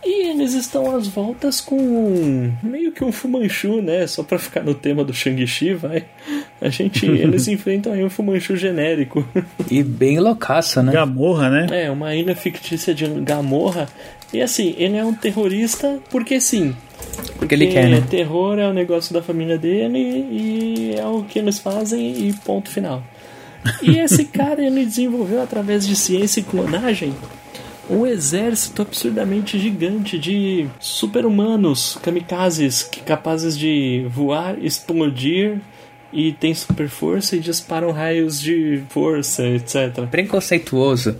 [0.08, 4.06] E eles estão às voltas com um- meio que um Fumanchu, né?
[4.06, 6.06] Só pra ficar no tema do Shang-Chi, vai.
[6.62, 9.28] A gente, eles enfrentam aí um Fumanchu genérico.
[9.70, 10.92] E bem loucaço, né?
[10.92, 11.86] Gamorra, né?
[11.86, 13.90] É, uma ilha fictícia de Gamorra.
[14.32, 16.76] E assim, ele é um terrorista porque sim.
[17.40, 18.04] Porque ele quer, né?
[18.08, 22.70] terror é o negócio da família dele e é o que eles fazem e ponto
[22.70, 23.02] final.
[23.82, 27.14] E esse cara ele desenvolveu através de ciência e clonagem
[27.90, 35.60] um exército absurdamente gigante de super-humanos, kamikazes, que capazes de voar, explodir
[36.12, 40.08] e tem super força e disparam raios de força, etc.
[40.10, 41.16] Preconceituoso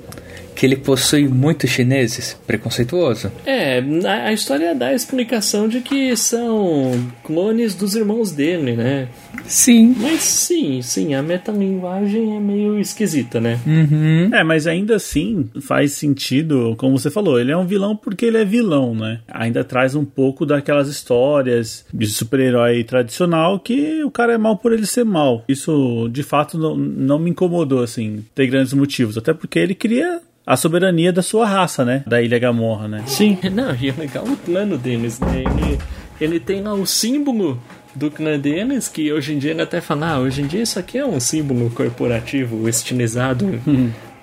[0.56, 2.40] que ele possui muitos chineses?
[2.48, 3.32] Preconceituoso.
[3.46, 6.92] É, a, a história dá a explicação de que são
[7.24, 9.10] clones dos irmãos dele, né?
[9.46, 9.96] Sim.
[10.00, 13.60] Mas sim, sim, a metalinguagem é meio esquisita, né?
[13.66, 14.34] Uhum.
[14.34, 18.38] É, mas ainda assim faz sentido, como você falou, ele é um vilão porque ele
[18.38, 19.20] é vilão, né?
[19.28, 24.72] Ainda traz um pouco daquelas histórias de super-herói tradicional que o cara é mal por
[24.72, 25.44] ele ser mal.
[25.48, 29.18] Isso, de fato, não, não me incomodou, assim, ter grandes motivos.
[29.18, 32.04] Até porque ele queria a soberania da sua raça, né?
[32.06, 33.04] Da Ilha Gamorra, né?
[33.08, 35.44] Sim, não, e é legal o plano deles, né?
[35.44, 35.80] Ele,
[36.22, 37.60] ele tem lá o símbolo
[37.96, 40.78] do clã deles, que hoje em dia ele até fala, ah, hoje em dia isso
[40.78, 43.60] aqui é um símbolo corporativo estilizado.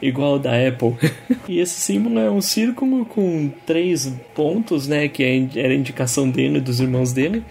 [0.01, 0.97] Igual o da Apple.
[1.49, 5.09] e esse símbolo é um círculo com três pontos, né?
[5.09, 7.45] Que é era a indicação dele dos irmãos dele.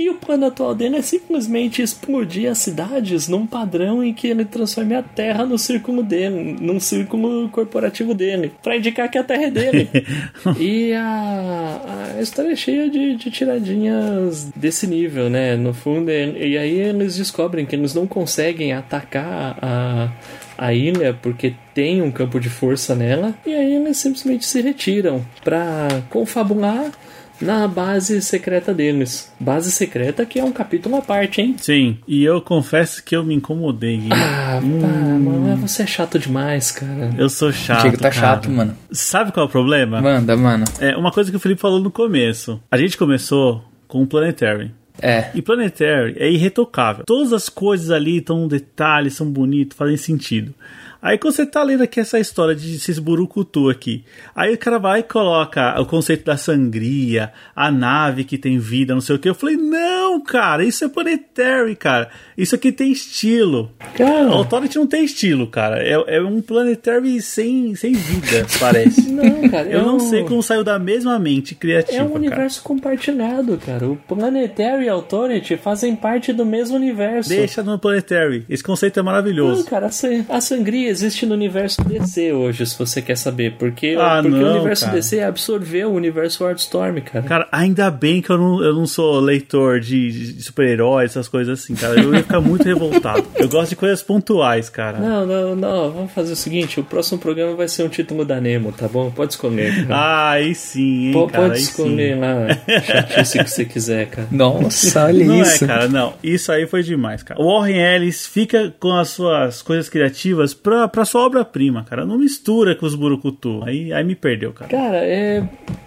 [0.00, 4.46] E o plano atual dele é simplesmente explodir as cidades num padrão em que ele
[4.46, 9.42] transforme a Terra no círculo dele, num círculo corporativo dele, para indicar que a Terra
[9.42, 9.90] é dele.
[10.58, 15.54] e a, a história é cheia de, de tiradinhas desse nível, né?
[15.54, 20.12] No fundo, e aí eles descobrem que eles não conseguem atacar a
[20.60, 25.24] a ilha porque tem um campo de força nela e aí eles simplesmente se retiram
[25.42, 26.92] para confabular
[27.40, 29.32] na base secreta deles.
[29.38, 31.56] Base secreta que é um capítulo à parte, hein?
[31.58, 33.96] Sim, e eu confesso que eu me incomodei.
[33.96, 34.10] Gui.
[34.12, 34.80] Ah, hum.
[34.80, 37.10] pá, mano, você é chato demais, cara.
[37.16, 37.82] Eu sou chato.
[37.82, 38.14] Diego tá cara.
[38.14, 38.76] chato, mano.
[38.92, 40.00] Sabe qual é o problema?
[40.00, 40.64] Manda, mano.
[40.78, 42.60] É uma coisa que o Felipe falou no começo.
[42.70, 44.72] A gente começou com o Planetary.
[45.02, 45.30] É.
[45.34, 47.04] E Planetary é irretocável.
[47.06, 50.54] Todas as coisas ali estão um detalhe, são bonitos, fazem sentido.
[51.02, 54.78] Aí quando você tá lendo aqui essa história de esses burucutu aqui, aí o cara
[54.78, 59.18] vai e coloca o conceito da sangria, a nave que tem vida, não sei o
[59.18, 59.28] que.
[59.28, 62.08] Eu falei, não, cara, isso é planetary, cara.
[62.36, 63.70] Isso aqui tem estilo.
[63.94, 64.28] Cara.
[64.30, 65.82] Authority não tem estilo, cara.
[65.82, 69.10] É, é um planetary sem, sem vida, parece.
[69.10, 69.68] Não, cara.
[69.68, 72.18] Eu é não um- sei como saiu da mesma mente criativa, É um cara.
[72.18, 73.86] universo compartilhado, cara.
[73.88, 77.28] O Planetary e Authority fazem parte do mesmo universo.
[77.28, 78.44] Deixa no planetary.
[78.48, 79.64] Esse conceito é Não, maravilhoso.
[79.66, 83.56] cara, a san- a sangria existe no universo DC hoje, se você quer saber.
[83.58, 84.96] Porque, Ah, porque não, o universo cara.
[84.96, 87.24] DC absorveu o universo Wildstorm, cara.
[87.26, 91.60] Cara, ainda bem que eu não, eu não sou leitor de, de super-heróis, essas coisas
[91.60, 92.00] assim, cara.
[92.00, 93.24] Eu ia ficar muito revoltado.
[93.36, 94.98] Eu gosto de coisas pontuais, cara.
[94.98, 95.90] Não, não, não.
[95.90, 99.10] Vamos fazer o seguinte: o próximo programa vai ser um título da Nemo, tá bom?
[99.10, 99.86] Pode escolher.
[99.86, 99.96] Cara.
[99.96, 101.44] Ah, aí sim, hein, Po- cara.
[101.44, 102.20] pode aí escolher sim.
[102.20, 102.80] lá.
[102.80, 104.28] Chatice que você quiser, cara.
[104.30, 105.64] Nossa, olha Não isso.
[105.64, 106.14] é, cara, não.
[106.22, 107.40] Isso aí foi demais, cara.
[107.40, 112.04] O Warren Ellis fica com as suas coisas criativas pra, pra sua obra-prima, cara.
[112.04, 113.62] Não mistura com os burucutu.
[113.64, 114.70] Aí, aí me perdeu, cara.
[114.70, 115.42] Cara, é,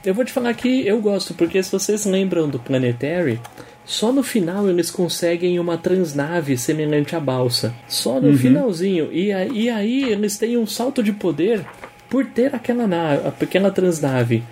[0.05, 3.39] eu vou te falar que eu gosto, porque se vocês lembram do Planetary,
[3.85, 7.73] só no final eles conseguem uma transnave semelhante à balsa.
[7.87, 9.09] Só no finalzinho.
[9.11, 11.65] E, e aí eles têm um salto de poder
[12.09, 14.43] por ter aquela nave, aquela transnave.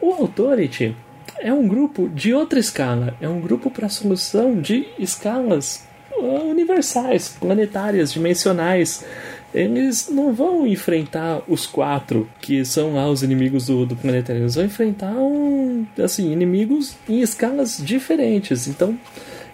[0.00, 0.96] O Authority
[1.38, 3.14] é um grupo de outra escala.
[3.20, 9.04] É um grupo para solução de escalas uh, universais, planetárias, dimensionais.
[9.52, 14.32] Eles não vão enfrentar os quatro que são lá os inimigos do, do planeta.
[14.32, 18.68] Eles vão enfrentar um, assim, inimigos em escalas diferentes.
[18.68, 18.96] Então,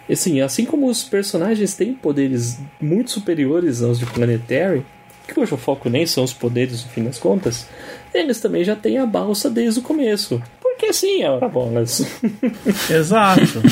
[0.09, 4.85] assim, assim como os personagens têm poderes muito superiores aos de Planetary,
[5.33, 7.67] cujo foco nem são os poderes no fim das contas,
[8.13, 10.41] eles também já têm a balsa desde o começo.
[10.61, 12.01] Porque sim, é hora bolas.
[12.89, 13.63] Exato.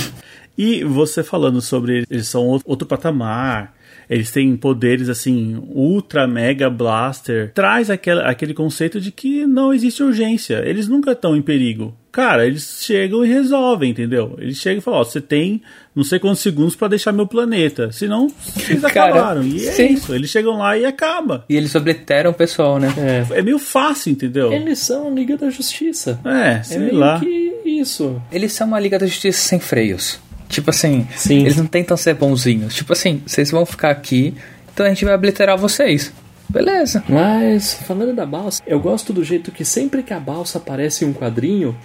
[0.57, 3.74] E você falando sobre eles são outro patamar,
[4.09, 10.03] eles têm poderes assim, ultra mega blaster, traz aquele, aquele conceito de que não existe
[10.03, 11.95] urgência, eles nunca estão em perigo.
[12.11, 14.35] Cara, eles chegam e resolvem, entendeu?
[14.39, 15.61] Eles chegam e falam: Ó, você tem
[15.93, 17.91] não sei quantos segundos pra deixar meu planeta.
[17.91, 19.43] Senão, vocês Cara, acabaram.
[19.43, 19.93] E é sim.
[19.95, 20.15] isso.
[20.15, 21.43] Eles chegam lá e acaba.
[21.49, 22.87] E eles obliteram o pessoal, né?
[22.97, 23.39] É.
[23.39, 24.53] É meio fácil, entendeu?
[24.53, 26.17] Eles são a Liga da Justiça.
[26.23, 27.19] É, É sei meio lá.
[27.19, 28.21] que isso.
[28.31, 30.17] Eles são uma Liga da Justiça sem freios.
[30.47, 31.41] Tipo assim, Sim.
[31.41, 32.73] eles não tentam ser bonzinhos.
[32.75, 34.33] Tipo assim, vocês vão ficar aqui,
[34.73, 36.11] então a gente vai obliterar vocês.
[36.47, 37.03] Beleza.
[37.09, 41.07] Mas, falando da balsa, eu gosto do jeito que sempre que a balsa aparece em
[41.07, 41.75] um quadrinho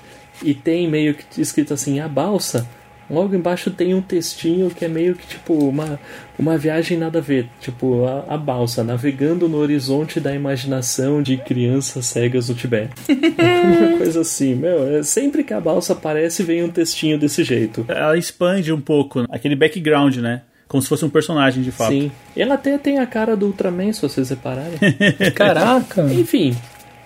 [0.42, 2.68] e tem meio que escrito assim, a balsa,
[3.10, 5.98] Logo embaixo tem um textinho que é meio que tipo uma,
[6.38, 7.48] uma viagem nada a ver.
[7.60, 12.94] Tipo, a, a balsa, navegando no horizonte da imaginação de crianças cegas do Tibete.
[13.10, 14.96] uma coisa assim, meu.
[14.96, 17.84] É, sempre que a balsa aparece, vem um textinho desse jeito.
[17.88, 20.42] Ela expande um pouco aquele background, né?
[20.68, 21.90] Como se fosse um personagem de fato.
[21.90, 22.12] Sim.
[22.36, 24.78] Ela até tem a cara do Ultraman, se vocês repararem.
[25.34, 26.02] Caraca!
[26.12, 26.56] Enfim,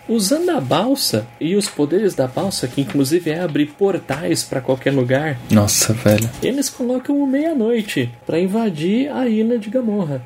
[0.09, 4.93] usando a balsa e os poderes da balsa, que inclusive é abrir portais para qualquer
[4.93, 6.29] lugar, Nossa, velho.
[6.43, 10.23] eles colocam o meia-noite para invadir a ilha de Gamorra.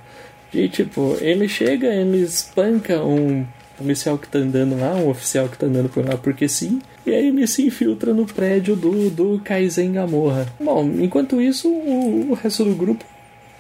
[0.52, 3.44] E tipo, ele chega, ele espanca um
[3.76, 7.10] policial que tá andando lá, um oficial que tá andando por lá porque sim, e
[7.14, 10.46] aí ele se infiltra no prédio do, do Kaizen Gamorra.
[10.58, 13.04] Bom, enquanto isso, o, o resto do grupo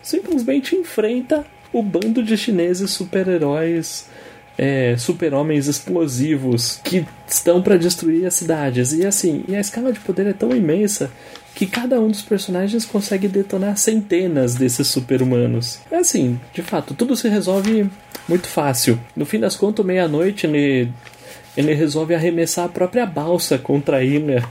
[0.02, 4.08] simplesmente enfrenta o bando de chineses super-heróis
[4.58, 8.92] é, super-homens explosivos que estão para destruir as cidades.
[8.92, 11.10] E assim, e a escala de poder é tão imensa
[11.54, 15.78] que cada um dos personagens consegue detonar centenas desses super-humanos.
[15.90, 17.88] É assim, de fato, tudo se resolve
[18.28, 18.98] muito fácil.
[19.16, 20.92] No fim das contas, meia-noite ele,
[21.56, 24.44] ele resolve arremessar a própria balsa contra a ilha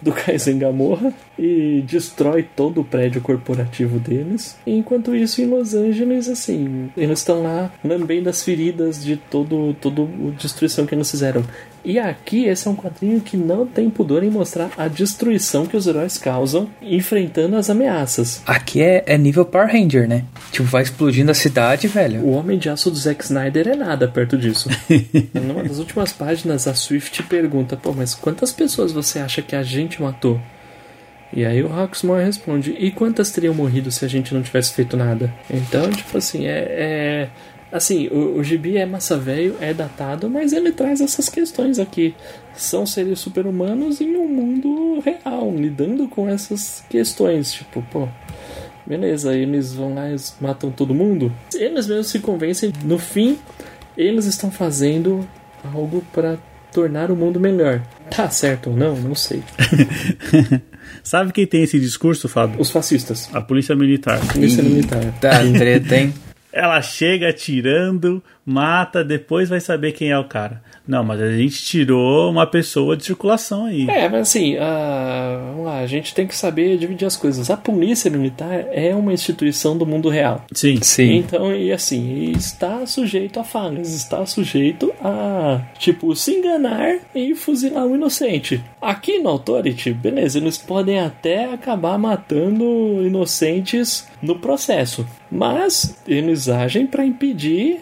[0.00, 4.56] do Kaizen Gamorra e destrói todo o prédio corporativo deles.
[4.66, 9.74] E enquanto isso, em Los Angeles, assim, eles estão lá lambendo as feridas de todo,
[9.80, 11.44] todo a destruição que eles fizeram.
[11.84, 15.76] E aqui, esse é um quadrinho que não tem pudor em mostrar a destruição que
[15.76, 18.42] os heróis causam enfrentando as ameaças.
[18.46, 20.24] Aqui é, é nível Power Ranger, né?
[20.50, 22.22] Tipo, vai explodindo a cidade, velho.
[22.22, 24.68] O Homem de Aço do Zack Snyder é nada perto disso.
[25.34, 29.62] Numa das últimas páginas, a Swift pergunta: Pô, mas quantas pessoas você acha que a
[29.62, 30.40] gente matou?
[31.32, 34.96] E aí o Hawksmoor responde: E quantas teriam morrido se a gente não tivesse feito
[34.96, 35.32] nada?
[35.50, 36.58] Então, tipo assim, é.
[36.68, 37.28] é-
[37.70, 42.14] assim, o, o gibi é massa velho, é datado, mas ele traz essas questões aqui.
[42.54, 47.52] São seres super-humanos em um mundo real, lidando com essas questões.
[47.52, 48.08] Tipo, pô.
[48.86, 51.30] Beleza, eles vão lá e matam todo mundo.
[51.54, 53.38] Eles mesmos se convencem, no fim,
[53.96, 55.28] eles estão fazendo
[55.74, 56.38] algo para
[56.72, 57.82] tornar o mundo melhor.
[58.10, 58.96] Tá certo ou não?
[58.96, 59.42] Não sei.
[61.02, 62.60] Sabe quem tem esse discurso, Fábio?
[62.60, 63.28] Os fascistas.
[63.32, 64.20] A polícia militar.
[64.32, 65.02] Polícia militar.
[65.20, 66.14] Tá, treta, hein?
[66.58, 70.62] Ela chega atirando, mata, depois vai saber quem é o cara.
[70.86, 73.86] Não, mas a gente tirou uma pessoa de circulação aí.
[73.90, 77.50] É, mas assim, ah, vamos lá, a gente tem que saber dividir as coisas.
[77.50, 80.46] A polícia militar é uma instituição do mundo real.
[80.54, 80.78] Sim.
[80.80, 81.16] Sim.
[81.16, 87.84] Então, e assim, está sujeito a falhas, está sujeito a, tipo, se enganar e fuzilar
[87.84, 88.64] um inocente.
[88.80, 92.64] Aqui no Authority, beleza, eles podem até acabar matando
[93.04, 97.80] inocentes no processo, mas eles agem para impedir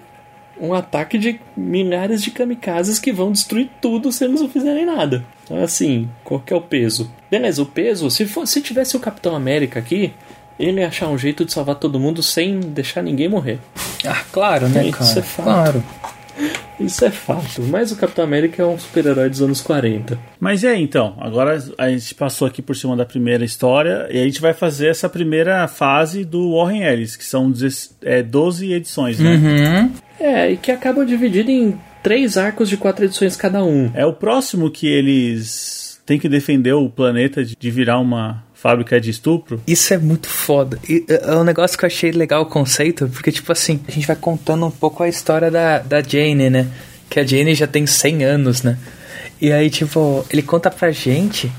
[0.60, 5.24] um ataque de milhares de kamikazes que vão destruir tudo se eles não fizerem nada.
[5.44, 7.10] Então, assim, qual que é o peso?
[7.30, 10.12] Beleza, o peso, se, for, se tivesse o Capitão América aqui,
[10.58, 13.58] ele ia achar um jeito de salvar todo mundo sem deixar ninguém morrer.
[14.04, 15.18] Ah, claro, né, Isso cara?
[15.18, 15.44] é fato.
[15.44, 15.84] claro.
[16.78, 17.62] Isso é fato.
[17.62, 20.18] Mas o Capitão América é um super-herói dos anos 40.
[20.38, 21.16] Mas e aí, então?
[21.18, 24.88] Agora a gente passou aqui por cima da primeira história e a gente vai fazer
[24.88, 29.34] essa primeira fase do Warren Ellis, que são 10 é, 12 edições, né?
[29.34, 29.92] Uhum.
[30.18, 33.90] É, e que acabam divididos em três arcos de quatro edições cada um.
[33.94, 39.10] É o próximo que eles têm que defender o planeta de virar uma fábrica de
[39.10, 39.60] estupro.
[39.66, 40.78] Isso é muito foda.
[40.88, 44.06] E, é um negócio que eu achei legal o conceito, porque, tipo assim, a gente
[44.06, 46.66] vai contando um pouco a história da, da Jane, né?
[47.08, 48.78] Que a Jane já tem 100 anos, né?
[49.40, 51.52] E aí, tipo, ele conta pra gente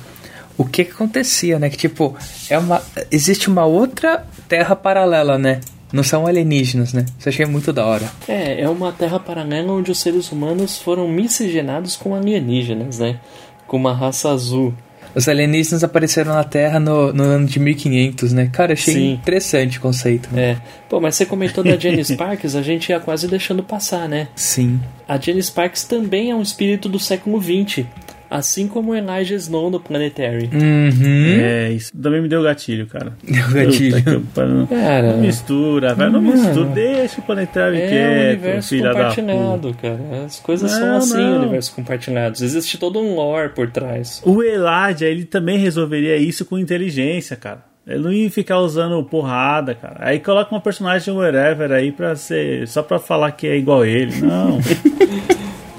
[0.58, 1.70] o que, que acontecia, né?
[1.70, 2.18] Que, tipo,
[2.50, 2.82] é uma,
[3.12, 5.62] existe uma outra terra paralela, né?
[5.94, 7.06] Não são alienígenas, né?
[7.18, 8.12] Isso eu achei muito da hora.
[8.28, 13.20] É, é uma terra paralela onde os seres humanos foram miscigenados com alienígenas, né?
[13.68, 14.74] Com uma raça azul.
[15.18, 18.52] Os alienígenas apareceram na Terra no, no ano de 1500, né?
[18.54, 19.14] Cara, achei Sim.
[19.14, 20.30] interessante o conceito.
[20.32, 20.52] Né?
[20.52, 20.58] É.
[20.88, 24.28] Pô, mas você comentou da Jenny Sparks, a gente ia quase deixando passar, né?
[24.36, 24.80] Sim.
[25.08, 27.84] A Jenny Sparks também é um espírito do século XX.
[28.30, 30.50] Assim como o Elijah Snow no Planetary.
[30.54, 31.40] Uhum.
[31.40, 33.14] É, isso também me deu gatilho, cara.
[33.24, 34.04] Deu gatilho.
[34.04, 34.68] Puta que pariu.
[34.68, 36.12] Cara, Não mistura, velho.
[36.12, 36.66] Não mistura.
[36.70, 39.00] Deixa o planetário é um quieto, universo filha da puta.
[39.22, 40.26] compartilhado, cara.
[40.26, 41.40] As coisas são Não, assim, não.
[41.42, 42.42] universos compartilhados.
[42.42, 44.22] Existe todo um lore por trás.
[44.26, 47.64] O Elijah, ele também resolveria isso com inteligência, cara.
[47.88, 49.96] Ele não ia ficar usando porrada, cara.
[50.02, 52.68] Aí coloca uma personagem whatever aí pra ser.
[52.68, 54.20] Só pra falar que é igual ele.
[54.20, 54.60] Não.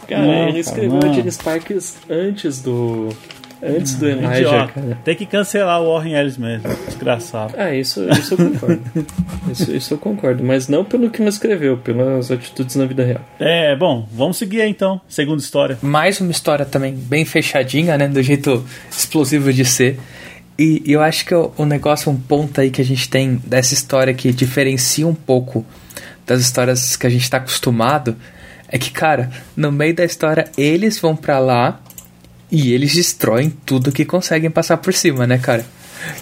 [0.08, 1.10] Cara, Não, ele cara, escreveu não.
[1.10, 3.10] a Jenny Sparks antes do.
[3.60, 4.98] Antes do Elijah, cara.
[5.04, 6.68] Tem que cancelar o Warren Ellis mesmo.
[6.86, 7.54] Desgraçado.
[7.58, 8.82] Ah, isso, isso eu concordo.
[9.50, 10.44] isso, isso eu concordo.
[10.44, 13.20] Mas não pelo que ele escreveu, pelas atitudes na vida real.
[13.40, 15.00] É, bom, vamos seguir aí então.
[15.08, 15.76] Segunda história.
[15.82, 18.06] Mais uma história também bem fechadinha, né?
[18.06, 19.98] Do jeito explosivo de ser.
[20.56, 23.74] E eu acho que o, o negócio, um ponto aí que a gente tem dessa
[23.74, 25.66] história que diferencia um pouco
[26.24, 28.16] das histórias que a gente tá acostumado
[28.68, 31.80] é que, cara, no meio da história eles vão para lá
[32.50, 35.64] e eles destroem tudo que conseguem passar por cima, né, cara?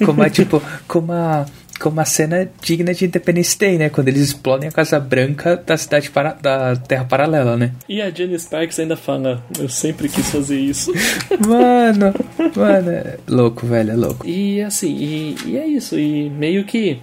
[0.04, 1.46] Como a, tipo, como a,
[1.78, 3.88] como a cena digna de Independence Day, né?
[3.88, 7.72] Quando eles explodem a Casa Branca da cidade para, da Terra Paralela, né?
[7.88, 10.92] E a Jenny Sparks ainda fala, eu sempre quis fazer isso.
[11.46, 12.14] Mano,
[12.56, 14.26] mano, é louco, velho, é louco.
[14.26, 17.00] E assim, e, e é isso, e meio que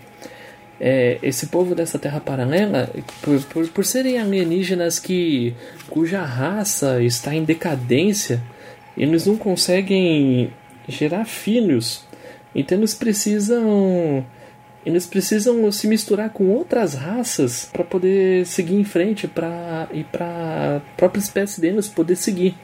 [0.86, 2.89] é, esse povo dessa terra paralela,
[3.22, 5.56] por, por, por serem alienígenas que
[5.89, 8.43] cuja raça está em decadência,
[8.98, 10.52] eles não conseguem
[10.86, 12.04] gerar filhos.
[12.54, 14.26] Então eles precisam
[14.86, 20.82] eles precisam se misturar com outras raças para poder seguir em frente para e para
[20.98, 22.56] própria espécie deles poder seguir.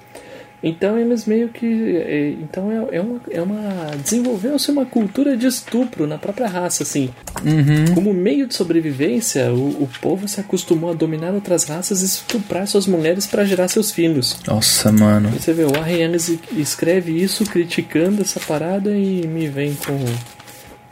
[0.62, 1.98] Então eles meio que.
[1.98, 3.22] É, então é, é uma.
[3.32, 7.10] É uma Desenvolveu-se uma cultura de estupro na própria raça, assim.
[7.43, 7.93] Uhum.
[7.93, 12.67] Como meio de sobrevivência, o, o povo se acostumou a dominar outras raças e estuprar
[12.67, 14.38] suas mulheres para gerar seus filhos.
[14.48, 15.30] Nossa, mano.
[15.30, 19.98] Você vê, o Warren Ellis escreve isso criticando essa parada e me vem com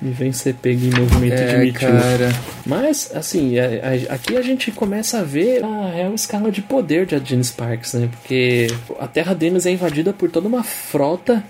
[0.01, 1.79] me vem ser pego em movimento de É, Me Too.
[1.81, 2.29] cara.
[2.65, 7.05] Mas, assim, a- a- aqui a gente começa a ver a real escala de poder
[7.05, 8.07] de Gene Sparks, né?
[8.12, 8.67] Porque
[8.99, 11.43] a Terra deles é invadida por toda uma frota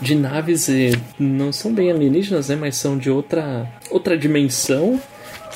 [0.00, 2.56] de naves, e não são bem alienígenas, né?
[2.56, 4.98] Mas são de outra, outra dimensão.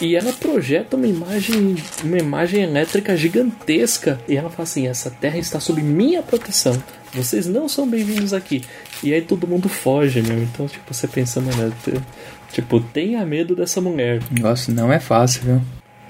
[0.00, 4.18] E ela projeta uma imagem, uma imagem elétrica gigantesca.
[4.28, 6.76] E ela fala assim: essa terra está sob minha proteção.
[7.12, 8.62] Vocês não são bem-vindos aqui.
[9.02, 10.42] E aí todo mundo foge, meu.
[10.42, 12.00] Então, tipo, você pensa, mano, te-
[12.52, 14.20] tipo, tenha medo dessa mulher.
[14.32, 15.60] Nossa, não é fácil, viu?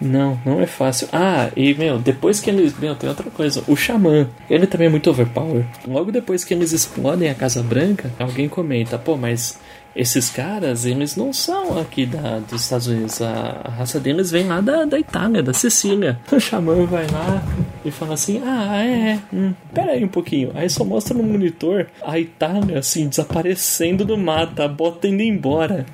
[0.01, 1.09] Não, não é fácil.
[1.13, 2.77] Ah, e meu, depois que eles.
[2.79, 3.63] Meu, tem outra coisa.
[3.69, 5.65] O Xamã, ele também é muito overpower.
[5.87, 9.59] Logo depois que eles explodem a Casa Branca, alguém comenta, pô, mas
[9.95, 13.23] esses caras, eles não são aqui da, dos Estados Unidos.
[13.23, 16.19] A, a raça deles vem lá da, da Itália, da Sicília.
[16.33, 17.43] O Xamã vai lá
[17.85, 19.21] e fala assim: ah, é, é.
[19.33, 20.51] Hum, pera aí um pouquinho.
[20.55, 25.87] Aí só mostra no monitor a Itália, assim, desaparecendo do mato, a bota indo embora.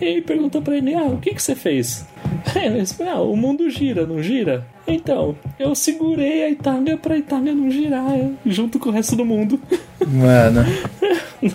[0.00, 2.06] E aí perguntou pra ele: Ah, o que, que você fez?
[2.54, 4.66] Ele disse, ah, o mundo gira, não gira?
[4.88, 9.24] Então, eu segurei a Itália pra Itália não girar, é, junto com o resto do
[9.24, 9.60] mundo.
[10.06, 10.64] Mano.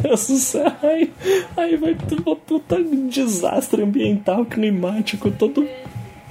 [0.03, 1.11] Nossa, céu, aí,
[1.57, 2.77] aí vai ter uma puta
[3.09, 5.67] desastre ambiental, climático, todo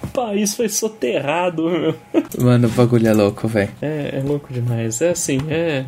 [0.03, 1.95] o país foi soterrado, meu.
[2.39, 3.71] Mano, o bagulho é louco, velho.
[3.81, 5.01] É, é louco demais.
[5.01, 5.85] É assim, é.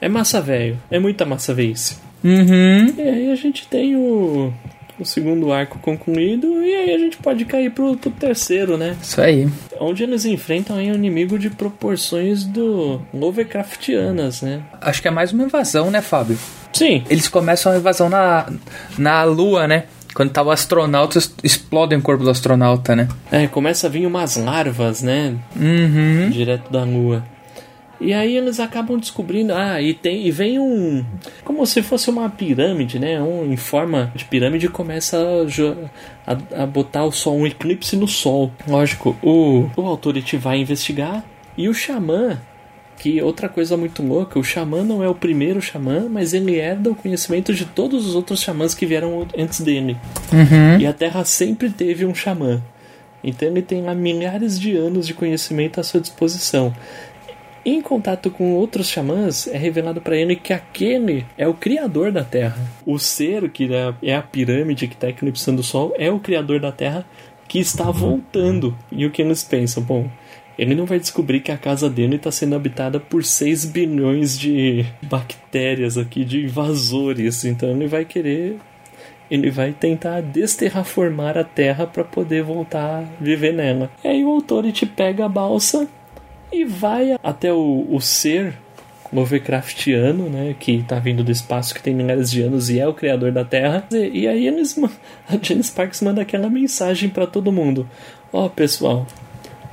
[0.00, 0.78] É massa velho.
[0.90, 1.96] É muita massa veice.
[2.22, 2.94] Uhum.
[2.96, 4.52] E aí a gente tem o,
[4.98, 8.96] o segundo arco concluído e aí a gente pode cair pro, pro terceiro, né?
[9.00, 9.48] Isso aí.
[9.80, 14.62] Onde eles enfrentam aí um inimigo de proporções do Lovecraftianas, né?
[14.80, 16.38] Acho que é mais uma invasão, né, Fábio?
[16.72, 18.46] Sim, Eles começam a invasão na,
[18.96, 19.84] na Lua, né?
[20.14, 23.08] Quando tava o astronauta, explodem o corpo do astronauta, né?
[23.30, 25.36] é, começa a vir umas larvas, né?
[25.54, 26.28] Uhum.
[26.30, 27.24] Direto da lua.
[28.00, 31.04] E aí eles acabam descobrindo, ah, e tem e vem um
[31.44, 33.20] como se fosse uma pirâmide, né?
[33.20, 35.18] Um em forma de pirâmide começa
[36.26, 38.52] a, a, a botar o sol, um eclipse no sol.
[38.66, 41.24] Lógico, o o Authority vai investigar
[41.56, 42.38] e o xamã
[42.98, 46.90] que outra coisa muito louca, o xamã não é o primeiro xamã, mas ele herda
[46.90, 49.96] o conhecimento de todos os outros xamãs que vieram antes dele.
[50.32, 50.80] Uhum.
[50.80, 52.60] E a Terra sempre teve um xamã.
[53.22, 56.72] Então ele tem lá milhares de anos de conhecimento à sua disposição.
[57.70, 62.24] Em contato com outros xamãs, é revelado para ele que aquele é o criador da
[62.24, 62.56] Terra.
[62.86, 66.60] O ser, que é- é a pirâmide que está eclipsando o Sol, é o criador
[66.60, 67.04] da Terra
[67.46, 68.74] que está voltando.
[68.90, 69.82] E o que eles pensam?
[69.82, 70.08] Bom,
[70.58, 74.86] ele não vai descobrir que a casa dele está sendo habitada por 6 bilhões de
[75.02, 77.44] bactérias aqui, de invasores.
[77.44, 78.56] Então ele vai querer
[79.30, 83.90] ele vai tentar desterraformar a Terra para poder voltar a viver nela.
[84.02, 85.86] E aí o Authority pega a balsa
[86.52, 88.54] e vai até o, o ser
[89.12, 92.92] Lovecraftiano, né, que tá vindo do espaço, que tem milhares de anos e é o
[92.92, 93.86] criador da Terra.
[93.90, 94.78] E, e aí eles,
[95.28, 97.88] a Jane Sparks manda aquela mensagem para todo mundo:
[98.32, 99.06] Ó, pessoal,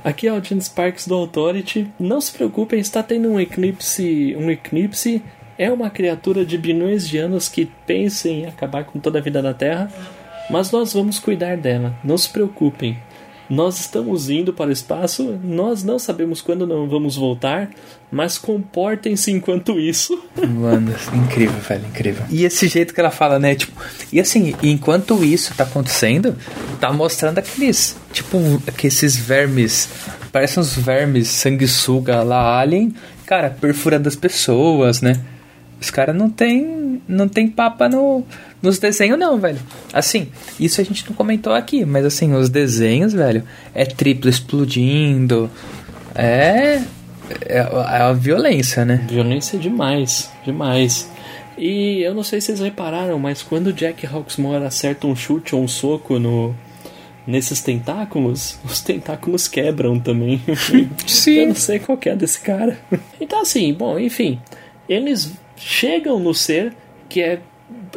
[0.06, 1.88] Aqui é o Gene Sparks do Authority.
[1.98, 4.36] Não se preocupem, está tendo um eclipse.
[4.38, 5.20] Um eclipse
[5.58, 9.42] é uma criatura de bilhões de anos que pensa em acabar com toda a vida
[9.42, 9.90] da Terra.
[10.48, 11.92] Mas nós vamos cuidar dela.
[12.04, 12.96] Não se preocupem.
[13.48, 15.38] Nós estamos indo para o espaço.
[15.42, 17.70] Nós não sabemos quando não vamos voltar.
[18.10, 20.22] Mas comportem-se enquanto isso.
[20.36, 22.24] Mano, incrível, velho, incrível.
[22.30, 23.54] E esse jeito que ela fala, né?
[23.54, 23.80] Tipo,
[24.12, 26.36] e assim, enquanto isso tá acontecendo,
[26.80, 28.38] tá mostrando aqueles, tipo,
[28.76, 29.88] que esses vermes,
[30.30, 32.94] parecem uns vermes sanguessuga lá, alien,
[33.26, 35.20] cara, perfurando as pessoas, né?
[35.80, 38.24] Os caras não tem não tem papa no,
[38.62, 39.58] nos desenhos, não, velho.
[39.92, 40.28] Assim,
[40.58, 43.42] isso a gente não comentou aqui, mas assim, os desenhos, velho,
[43.74, 45.50] é triplo explodindo.
[46.14, 46.82] É.
[47.48, 49.04] É, é a violência, né?
[49.08, 51.10] Violência demais, demais.
[51.58, 55.54] E eu não sei se vocês repararam, mas quando o Jack Hawksmoor acerta um chute
[55.54, 56.54] ou um soco no,
[57.26, 60.40] nesses tentáculos, os tentáculos quebram também.
[61.06, 61.38] Sim.
[61.38, 62.78] Eu não sei qual que é desse cara.
[63.18, 64.38] Então, assim, bom, enfim.
[64.86, 66.74] Eles chegam no ser
[67.08, 67.40] que é.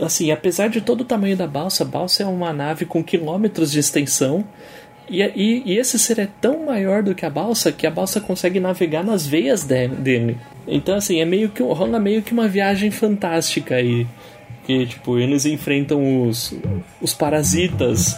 [0.02, 3.72] Assim, apesar de todo o tamanho da balsa, a balsa é uma nave com quilômetros
[3.72, 4.46] de extensão.
[5.10, 8.22] E, e, e esse ser é tão maior do que a balsa que a balsa
[8.22, 10.38] consegue navegar nas veias de, dele.
[10.68, 14.06] Então, assim, é meio que rola meio que uma viagem fantástica aí.
[14.66, 16.54] Que, tipo, eles enfrentam os,
[17.02, 18.16] os parasitas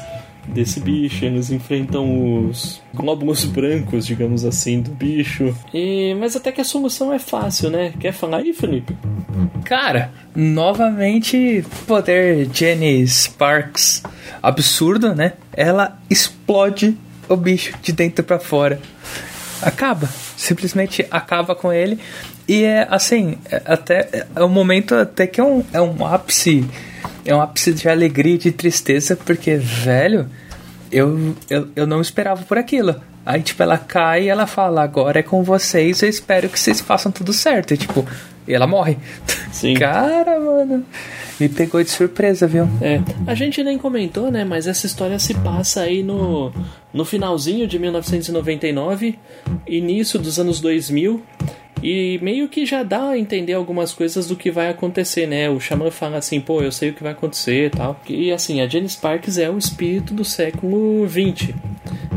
[0.47, 5.55] desse bicho, eles enfrentam os glóbulos brancos, digamos assim, do bicho.
[5.73, 7.93] E, mas até que a solução é fácil, né?
[7.99, 8.95] Quer falar aí, Felipe?
[9.63, 14.03] Cara, novamente, poder Jenny Sparks
[14.41, 15.33] absurdo, né?
[15.53, 16.97] Ela explode
[17.29, 18.79] o bicho de dentro para fora.
[19.61, 21.99] Acaba, simplesmente acaba com ele.
[22.47, 26.65] E é assim, é, até é um momento até que é um, é um ápice
[27.25, 30.27] é um ápice de alegria e de tristeza, porque, velho,
[30.91, 32.95] eu, eu, eu não esperava por aquilo.
[33.25, 36.81] Aí, tipo, ela cai e ela fala, agora é com vocês, eu espero que vocês
[36.81, 37.73] façam tudo certo.
[37.73, 38.05] E, tipo,
[38.47, 38.97] e ela morre.
[39.51, 39.75] Sim.
[39.79, 40.83] Cara, mano,
[41.39, 42.67] me pegou de surpresa, viu?
[42.81, 44.43] É, a gente nem comentou, né?
[44.43, 46.51] Mas essa história se passa aí no,
[46.93, 49.19] no finalzinho de 1999,
[49.67, 51.23] início dos anos 2000.
[51.81, 55.49] E meio que já dá a entender algumas coisas do que vai acontecer, né?
[55.49, 57.99] O Xamã fala assim, pô, eu sei o que vai acontecer e tal.
[58.07, 61.53] E assim, a Jenny Sparks é o espírito do século XX.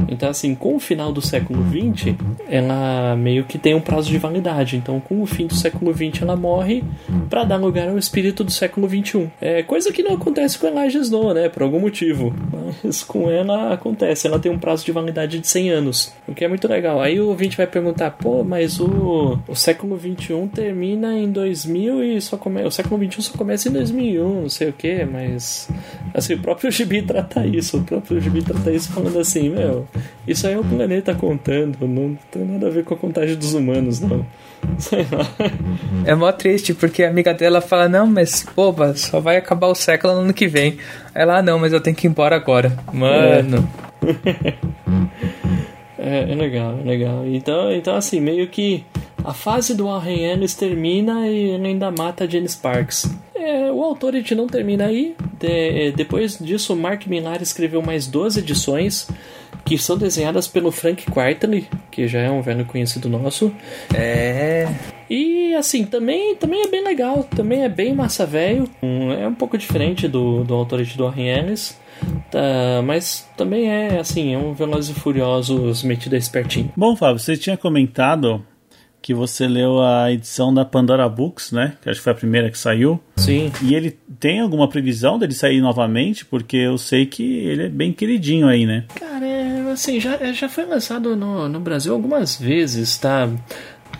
[0.08, 2.14] Então, assim, com o final do século XX,
[2.48, 4.76] ela meio que tem um prazo de validade.
[4.76, 6.82] Então, com o fim do século XX, ela morre
[7.30, 9.30] para dar lugar ao espírito do século XXI.
[9.40, 11.48] É coisa que não acontece com Elijah Snow, né?
[11.48, 12.34] Por algum motivo.
[12.82, 14.26] Mas com ela acontece.
[14.26, 16.12] Ela tem um prazo de validade de 100 anos.
[16.26, 17.00] O que é muito legal.
[17.00, 22.20] Aí o ouvinte vai perguntar, pô, mas o, o século XXI termina em 2000 e
[22.20, 22.68] só começa.
[22.68, 25.68] O século XXI só começa em 2001, não sei o que, mas.
[26.12, 27.78] Assim, o próprio Gibi trata isso.
[27.78, 29.83] O próprio Gibi trata isso falando assim, meu,
[30.26, 33.54] isso aí é o planeta contando, não tem nada a ver com a contagem dos
[33.54, 34.24] humanos, não.
[34.78, 35.26] Sei lá.
[36.04, 39.74] É mó triste, porque a amiga dela fala, não, mas, boba, só vai acabar o
[39.74, 40.78] século no ano que vem.
[41.14, 42.76] Ela, ah, não, mas eu tenho que ir embora agora.
[42.92, 43.68] Mano.
[45.98, 47.26] É, é legal, é legal.
[47.26, 48.84] Então, então, assim, meio que
[49.24, 53.10] a fase do Warren Ellis termina e ele ainda mata a Jane Sparks.
[53.34, 55.16] É, o Authority não termina aí.
[55.38, 59.08] De, depois disso, o Mark Millar escreveu mais 12 edições
[59.64, 63.52] que são desenhadas pelo Frank Quartley, que já é um velho conhecido nosso.
[63.94, 64.68] É.
[65.08, 68.68] E assim, também, também é bem legal, também é bem massa velho.
[69.18, 71.78] É um pouco diferente do, do Authority do Warren Ellis.
[72.30, 76.72] Tá, mas também é assim, é um Velozes e Furiosos metido espertinho.
[76.76, 78.44] Bom, Fábio, você tinha comentado
[79.00, 81.76] que você leu a edição da Pandora Books, né?
[81.82, 82.98] Que acho que foi a primeira que saiu.
[83.16, 83.52] Sim.
[83.62, 86.24] E ele tem alguma previsão dele sair novamente?
[86.24, 88.86] Porque eu sei que ele é bem queridinho aí, né?
[88.94, 93.28] Cara, é, assim, já, já foi lançado no, no Brasil algumas vezes, tá?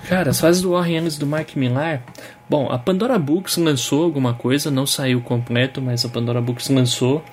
[0.09, 2.03] Cara, as fases do Warren Ellis do Mark Millar.
[2.49, 7.25] Bom, a Pandora Books lançou alguma coisa, não saiu completo, mas a Pandora Books lançou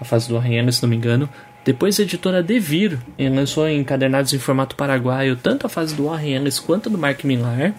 [0.00, 1.28] a fase do Warren Ellis, se não me engano.
[1.64, 6.58] Depois a editora Devir lançou encadernados em formato paraguaio tanto a fase do Warren Ellis
[6.58, 7.74] quanto do Mark Millar.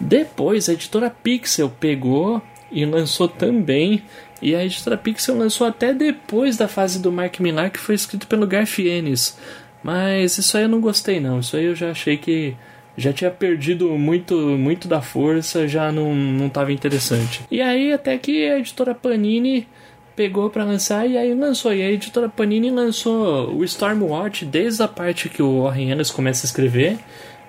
[0.00, 4.02] Depois a editora Pixel pegou e lançou também.
[4.42, 8.26] E a editora Pixel lançou até depois da fase do Mark Millar, que foi escrito
[8.26, 9.38] pelo Garth Ennis.
[9.82, 11.38] Mas isso aí eu não gostei não.
[11.38, 12.56] Isso aí eu já achei que
[12.96, 17.42] já tinha perdido muito muito da força, já não não estava interessante.
[17.50, 19.66] E aí até que a editora Panini
[20.14, 21.72] pegou para lançar e aí lançou.
[21.72, 26.44] E a editora Panini lançou o Stormwatch desde a parte que o Warren Ellis começa
[26.44, 26.98] a escrever.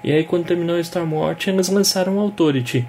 [0.03, 2.87] E aí quando terminou o Stormwatch, eles lançaram o Authority.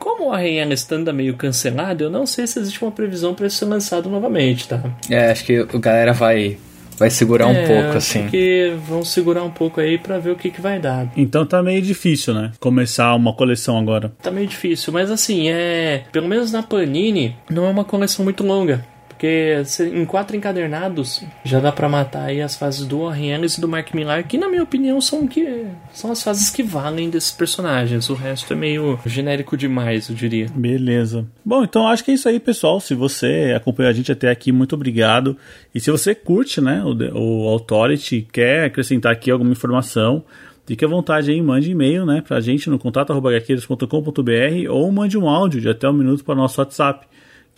[0.00, 3.46] Como o Warren Ellis anda meio cancelado, eu não sei se existe uma previsão para
[3.46, 4.82] isso ser lançado novamente, tá?
[5.10, 6.56] É, acho que a galera vai
[7.00, 8.26] vai segurar um é, pouco assim.
[8.28, 11.10] Que vão segurar um pouco aí para ver o que que vai dar.
[11.16, 12.52] Então tá meio difícil, né?
[12.60, 14.12] Começar uma coleção agora.
[14.22, 18.44] Tá meio difícil, mas assim, é, pelo menos na Panini, não é uma coleção muito
[18.44, 18.84] longa.
[19.20, 19.62] Porque
[19.92, 23.92] em quatro encadernados já dá para matar aí as fases do Warren e do Mark
[23.92, 28.08] Millar, que na minha opinião são que são as fases que valem desses personagens.
[28.08, 30.46] O resto é meio genérico demais, eu diria.
[30.54, 31.26] Beleza.
[31.44, 32.80] Bom, então acho que é isso aí, pessoal.
[32.80, 35.36] Se você acompanhou a gente até aqui, muito obrigado.
[35.74, 40.24] E se você curte, né, o, o Authority, quer acrescentar aqui alguma informação,
[40.66, 45.60] Fique à vontade aí, mande e-mail né, pra gente no contato.hqueiros.com.br ou mande um áudio
[45.60, 47.08] de até um minuto para o nosso WhatsApp,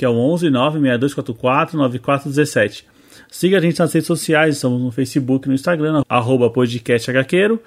[0.03, 2.85] que é o 11 96244 9417.
[3.31, 7.63] Siga a gente nas redes sociais, estamos no Facebook e no Instagram, arroba podcasthqueiro.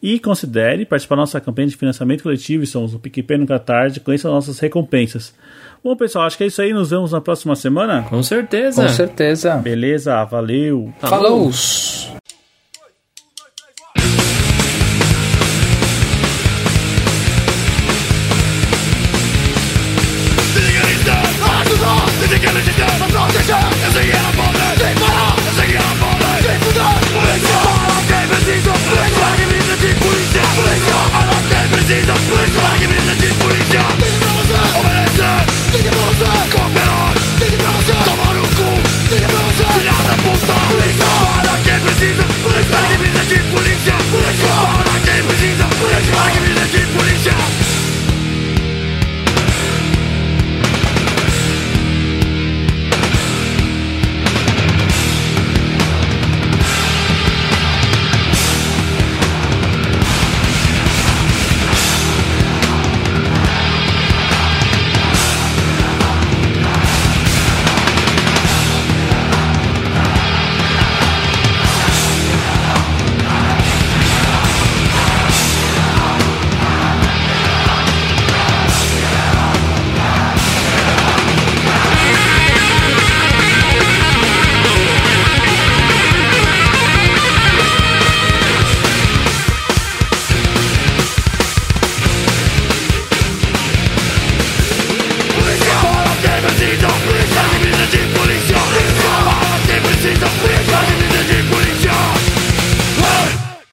[0.00, 4.28] E considere participar da nossa campanha de financiamento coletivo, estamos no PicPay no Catarse, conheça
[4.28, 5.34] as nossas recompensas.
[5.82, 8.02] Bom, pessoal, acho que é isso aí, nos vemos na próxima semana.
[8.04, 8.82] Com certeza.
[8.82, 9.56] Com certeza.
[9.56, 10.94] Beleza, valeu.
[11.00, 11.50] Falou!
[22.40, 24.49] beginning to death, I'm not the chef, is the animal.